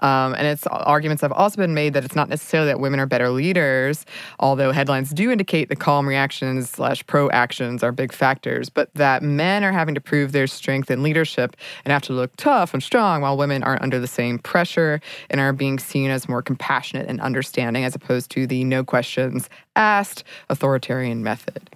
Um, 0.00 0.34
and 0.34 0.46
it's 0.46 0.66
arguments 0.66 1.22
have 1.22 1.32
also 1.32 1.56
been 1.56 1.74
made 1.74 1.94
that 1.94 2.04
it's 2.04 2.14
not 2.14 2.28
necessarily 2.28 2.68
that 2.68 2.80
women 2.80 3.00
are 3.00 3.06
better 3.06 3.30
leaders, 3.30 4.04
although 4.38 4.70
headlines 4.70 5.10
do 5.10 5.30
indicate 5.30 5.68
the 5.68 5.76
calm 5.76 6.06
reactions 6.06 6.70
slash 6.70 7.06
pro 7.06 7.30
actions 7.30 7.82
are 7.82 7.92
big 7.92 8.12
factors, 8.12 8.68
but 8.68 8.92
that 8.94 9.22
men 9.22 9.64
are 9.64 9.72
having 9.72 9.94
to 9.94 10.00
prove 10.00 10.32
their 10.32 10.46
strength 10.46 10.90
in 10.90 11.02
leadership 11.02 11.56
and 11.84 11.92
have 11.92 12.02
to 12.02 12.12
look 12.12 12.34
tough 12.36 12.74
and 12.74 12.82
strong 12.82 13.22
while 13.22 13.36
women 13.36 13.62
aren't 13.62 13.82
under 13.82 13.98
the 13.98 14.06
same 14.06 14.38
pressure 14.38 15.00
and 15.30 15.40
are 15.40 15.52
being 15.52 15.78
seen 15.78 16.10
as 16.10 16.28
more 16.28 16.42
compassionate 16.42 17.08
and 17.08 17.20
understanding 17.20 17.84
as 17.84 17.94
opposed 17.94 18.30
to 18.30 18.46
the 18.46 18.64
no 18.64 18.84
questions 18.84 19.48
asked 19.76 20.24
authoritarian 20.50 21.22
method. 21.22 21.70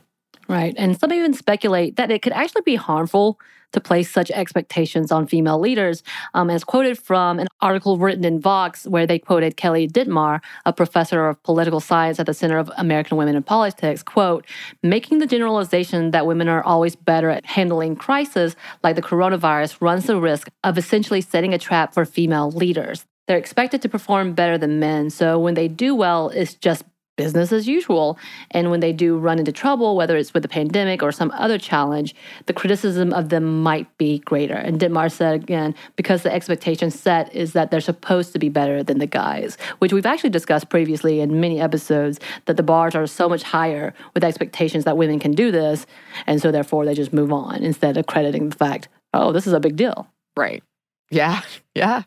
Right. 0.49 0.75
And 0.77 0.99
some 0.99 1.13
even 1.13 1.33
speculate 1.33 1.97
that 1.97 2.11
it 2.11 2.21
could 2.21 2.33
actually 2.33 2.63
be 2.63 2.75
harmful 2.75 3.39
to 3.73 3.81
place 3.81 4.11
such 4.11 4.31
expectations 4.31 5.11
on 5.11 5.27
female 5.27 5.59
leaders, 5.59 6.03
um, 6.35 6.51
as 6.51 6.65
quoted 6.65 6.99
from 6.99 7.39
an 7.39 7.49
article 7.61 7.99
written 7.99 8.25
in 8.25 8.41
Vox 8.41 8.87
where 8.87 9.07
they 9.07 9.19
quoted 9.19 9.57
Kelly 9.57 9.89
Dittmar, 9.89 10.41
a 10.65 10.73
professor 10.73 11.27
of 11.27 11.43
political 11.43 11.81
science 11.81 12.21
at 12.21 12.27
the 12.27 12.35
Center 12.35 12.59
of 12.59 12.71
American 12.77 13.17
Women 13.17 13.37
in 13.37 13.43
Politics, 13.43 14.03
quote, 14.03 14.47
making 14.83 15.19
the 15.19 15.27
generalization 15.27 16.11
that 16.11 16.27
women 16.27 16.49
are 16.49 16.63
always 16.63 16.97
better 16.97 17.31
at 17.31 17.47
handling 17.47 17.97
crisis 17.97 18.57
like 18.83 18.97
the 18.97 19.03
coronavirus 19.03 19.81
runs 19.81 20.07
the 20.07 20.21
risk 20.21 20.49
of 20.65 20.79
essentially 20.79 21.21
setting 21.21 21.55
a 21.55 21.59
trap 21.59 21.95
for 21.95 22.05
female 22.05 22.51
leaders. 22.51 23.05
They're 23.29 23.39
expected 23.39 23.83
to 23.83 23.89
perform 23.89 24.35
better 24.35 24.59
than 24.59 24.81
men, 24.81 25.09
so 25.09 25.39
when 25.39 25.55
they 25.55 25.69
do 25.69 25.95
well, 25.95 26.29
it's 26.31 26.55
just 26.55 26.85
business 27.17 27.53
as 27.53 27.69
usual. 27.69 28.19
And 28.51 28.71
when 28.71 28.81
they 28.81 28.93
do 28.93 29.19
run 29.19 29.39
into 29.39 29.53
trouble, 29.53 29.97
whether 29.97 30.17
it's 30.17 30.33
with 30.33 30.43
the 30.43 30.49
pandemic 30.49 31.03
or 31.03 31.13
some 31.13 31.31
other 31.33 31.59
challenge, 31.59 32.15
the 32.47 32.53
criticism 32.53 33.13
of 33.13 33.29
them 33.29 33.63
might 33.63 33.97
be 33.99 34.19
greater. 34.21 34.55
And 34.55 34.81
Dittmar 34.81 35.11
said 35.11 35.35
again, 35.35 35.75
because 35.97 36.23
the 36.23 36.33
expectation 36.33 36.91
set 36.91 37.35
is 37.35 37.53
that 37.53 37.71
they're 37.71 37.81
supposed 37.81 38.33
to 38.33 38.39
be 38.39 38.49
better 38.49 38.83
than 38.83 38.99
the 38.99 39.07
guys, 39.07 39.59
which 39.79 39.93
we've 39.93 40.07
actually 40.07 40.31
discussed 40.31 40.69
previously 40.69 41.21
in 41.21 41.41
many 41.41 41.61
episodes, 41.61 42.19
that 42.47 42.57
the 42.57 42.63
bars 42.63 42.95
are 42.95 43.07
so 43.07 43.29
much 43.29 43.43
higher 43.43 43.95
with 44.15 44.25
expectations 44.25 44.85
that 44.85 44.97
women 44.97 45.19
can 45.19 45.33
do 45.33 45.51
this. 45.51 45.87
And 46.27 46.41
so 46.41 46.51
therefore 46.51 46.85
they 46.85 46.95
just 46.95 47.13
move 47.13 47.33
on 47.33 47.63
instead 47.63 47.97
of 47.97 48.07
crediting 48.07 48.49
the 48.49 48.57
fact, 48.57 48.89
oh, 49.13 49.33
this 49.33 49.47
is 49.47 49.53
a 49.53 49.61
big 49.61 49.77
deal. 49.77 50.09
Right. 50.37 50.63
Yeah. 51.11 51.43
Yeah. 51.75 52.03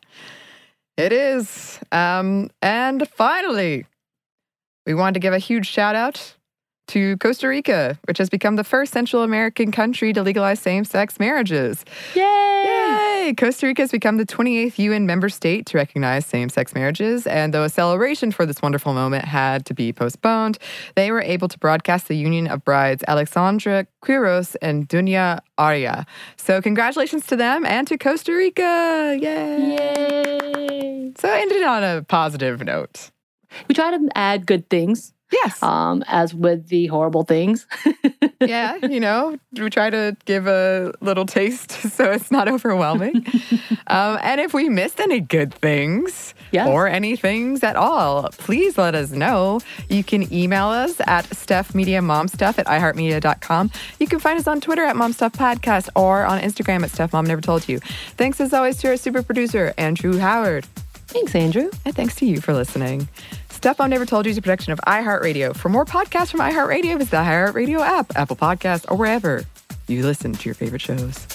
It 0.96 1.12
is. 1.12 1.80
Um, 1.92 2.50
and 2.62 3.08
finally, 3.08 3.84
we 4.86 4.94
wanted 4.94 5.14
to 5.14 5.20
give 5.20 5.34
a 5.34 5.38
huge 5.38 5.66
shout 5.66 5.94
out 5.94 6.36
to 6.88 7.16
Costa 7.16 7.48
Rica, 7.48 7.98
which 8.06 8.18
has 8.18 8.30
become 8.30 8.56
the 8.56 8.64
first 8.64 8.92
Central 8.92 9.22
American 9.22 9.72
country 9.72 10.12
to 10.12 10.22
legalize 10.22 10.60
same 10.60 10.84
sex 10.84 11.18
marriages. 11.18 11.84
Yay! 12.14 12.22
Yay! 12.22 13.34
Costa 13.36 13.66
Rica 13.66 13.82
has 13.82 13.90
become 13.90 14.18
the 14.18 14.26
28th 14.26 14.78
UN 14.78 15.04
member 15.04 15.28
state 15.28 15.66
to 15.66 15.78
recognize 15.78 16.24
same 16.24 16.48
sex 16.48 16.74
marriages. 16.74 17.26
And 17.26 17.52
though 17.52 17.64
a 17.64 17.68
celebration 17.68 18.30
for 18.30 18.46
this 18.46 18.62
wonderful 18.62 18.94
moment 18.94 19.24
had 19.24 19.66
to 19.66 19.74
be 19.74 19.92
postponed, 19.92 20.58
they 20.94 21.10
were 21.10 21.22
able 21.22 21.48
to 21.48 21.58
broadcast 21.58 22.06
the 22.06 22.16
union 22.16 22.46
of 22.46 22.64
brides 22.64 23.02
Alexandra 23.08 23.86
Quiros 24.04 24.54
and 24.62 24.88
Dunia 24.88 25.40
Araya. 25.58 26.06
So, 26.36 26.62
congratulations 26.62 27.26
to 27.26 27.36
them 27.36 27.66
and 27.66 27.88
to 27.88 27.98
Costa 27.98 28.32
Rica! 28.32 29.18
Yay! 29.20 29.76
Yay! 29.76 31.12
So, 31.18 31.28
I 31.28 31.40
ended 31.40 31.64
on 31.64 31.82
a 31.82 32.02
positive 32.02 32.62
note. 32.62 33.10
We 33.68 33.74
try 33.74 33.96
to 33.96 34.08
add 34.14 34.46
good 34.46 34.68
things. 34.68 35.12
Yes. 35.32 35.60
Um, 35.60 36.04
as 36.06 36.32
with 36.32 36.68
the 36.68 36.86
horrible 36.86 37.24
things. 37.24 37.66
yeah, 38.40 38.76
you 38.76 39.00
know, 39.00 39.36
we 39.52 39.68
try 39.70 39.90
to 39.90 40.16
give 40.24 40.46
a 40.46 40.92
little 41.00 41.26
taste 41.26 41.72
so 41.92 42.12
it's 42.12 42.30
not 42.30 42.48
overwhelming. 42.48 43.26
um, 43.88 44.18
and 44.22 44.40
if 44.40 44.54
we 44.54 44.68
missed 44.68 45.00
any 45.00 45.18
good 45.18 45.52
things 45.52 46.32
yes. 46.52 46.68
or 46.68 46.86
any 46.86 47.16
things 47.16 47.64
at 47.64 47.74
all, 47.74 48.28
please 48.32 48.78
let 48.78 48.94
us 48.94 49.10
know. 49.10 49.60
You 49.88 50.04
can 50.04 50.32
email 50.32 50.66
us 50.68 51.00
at 51.00 51.24
stuffmediamomstuff 51.26 52.58
at 52.58 52.66
iheartmedia.com. 52.66 53.72
You 53.98 54.06
can 54.06 54.20
find 54.20 54.38
us 54.38 54.46
on 54.46 54.60
Twitter 54.60 54.84
at 54.84 54.94
momstuffpodcast 54.94 55.88
or 55.96 56.24
on 56.24 56.40
Instagram 56.40 56.84
at 56.84 56.90
Stuff 56.90 57.12
Mom 57.12 57.26
Never 57.26 57.40
Told 57.40 57.68
You. 57.68 57.80
Thanks 58.16 58.40
as 58.40 58.54
always 58.54 58.76
to 58.78 58.88
our 58.88 58.96
super 58.96 59.24
producer, 59.24 59.74
Andrew 59.76 60.18
Howard. 60.18 60.66
Thanks, 61.08 61.34
Andrew. 61.34 61.70
And 61.84 61.94
thanks 61.94 62.14
to 62.16 62.26
you 62.26 62.40
for 62.40 62.52
listening. 62.52 63.08
Mom 63.64 63.90
Never 63.90 64.06
Told 64.06 64.26
You 64.26 64.30
is 64.30 64.38
a 64.38 64.42
production 64.42 64.72
of 64.72 64.80
iHeartRadio. 64.86 65.56
For 65.56 65.68
more 65.68 65.84
podcasts 65.84 66.30
from 66.30 66.40
iHeartRadio, 66.40 66.98
visit 66.98 67.10
the 67.10 67.16
iHeartRadio 67.16 67.80
app, 67.80 68.16
Apple 68.16 68.36
Podcasts, 68.36 68.84
or 68.90 68.96
wherever 68.96 69.44
you 69.88 70.02
listen 70.04 70.32
to 70.32 70.44
your 70.44 70.54
favorite 70.54 70.82
shows. 70.82 71.26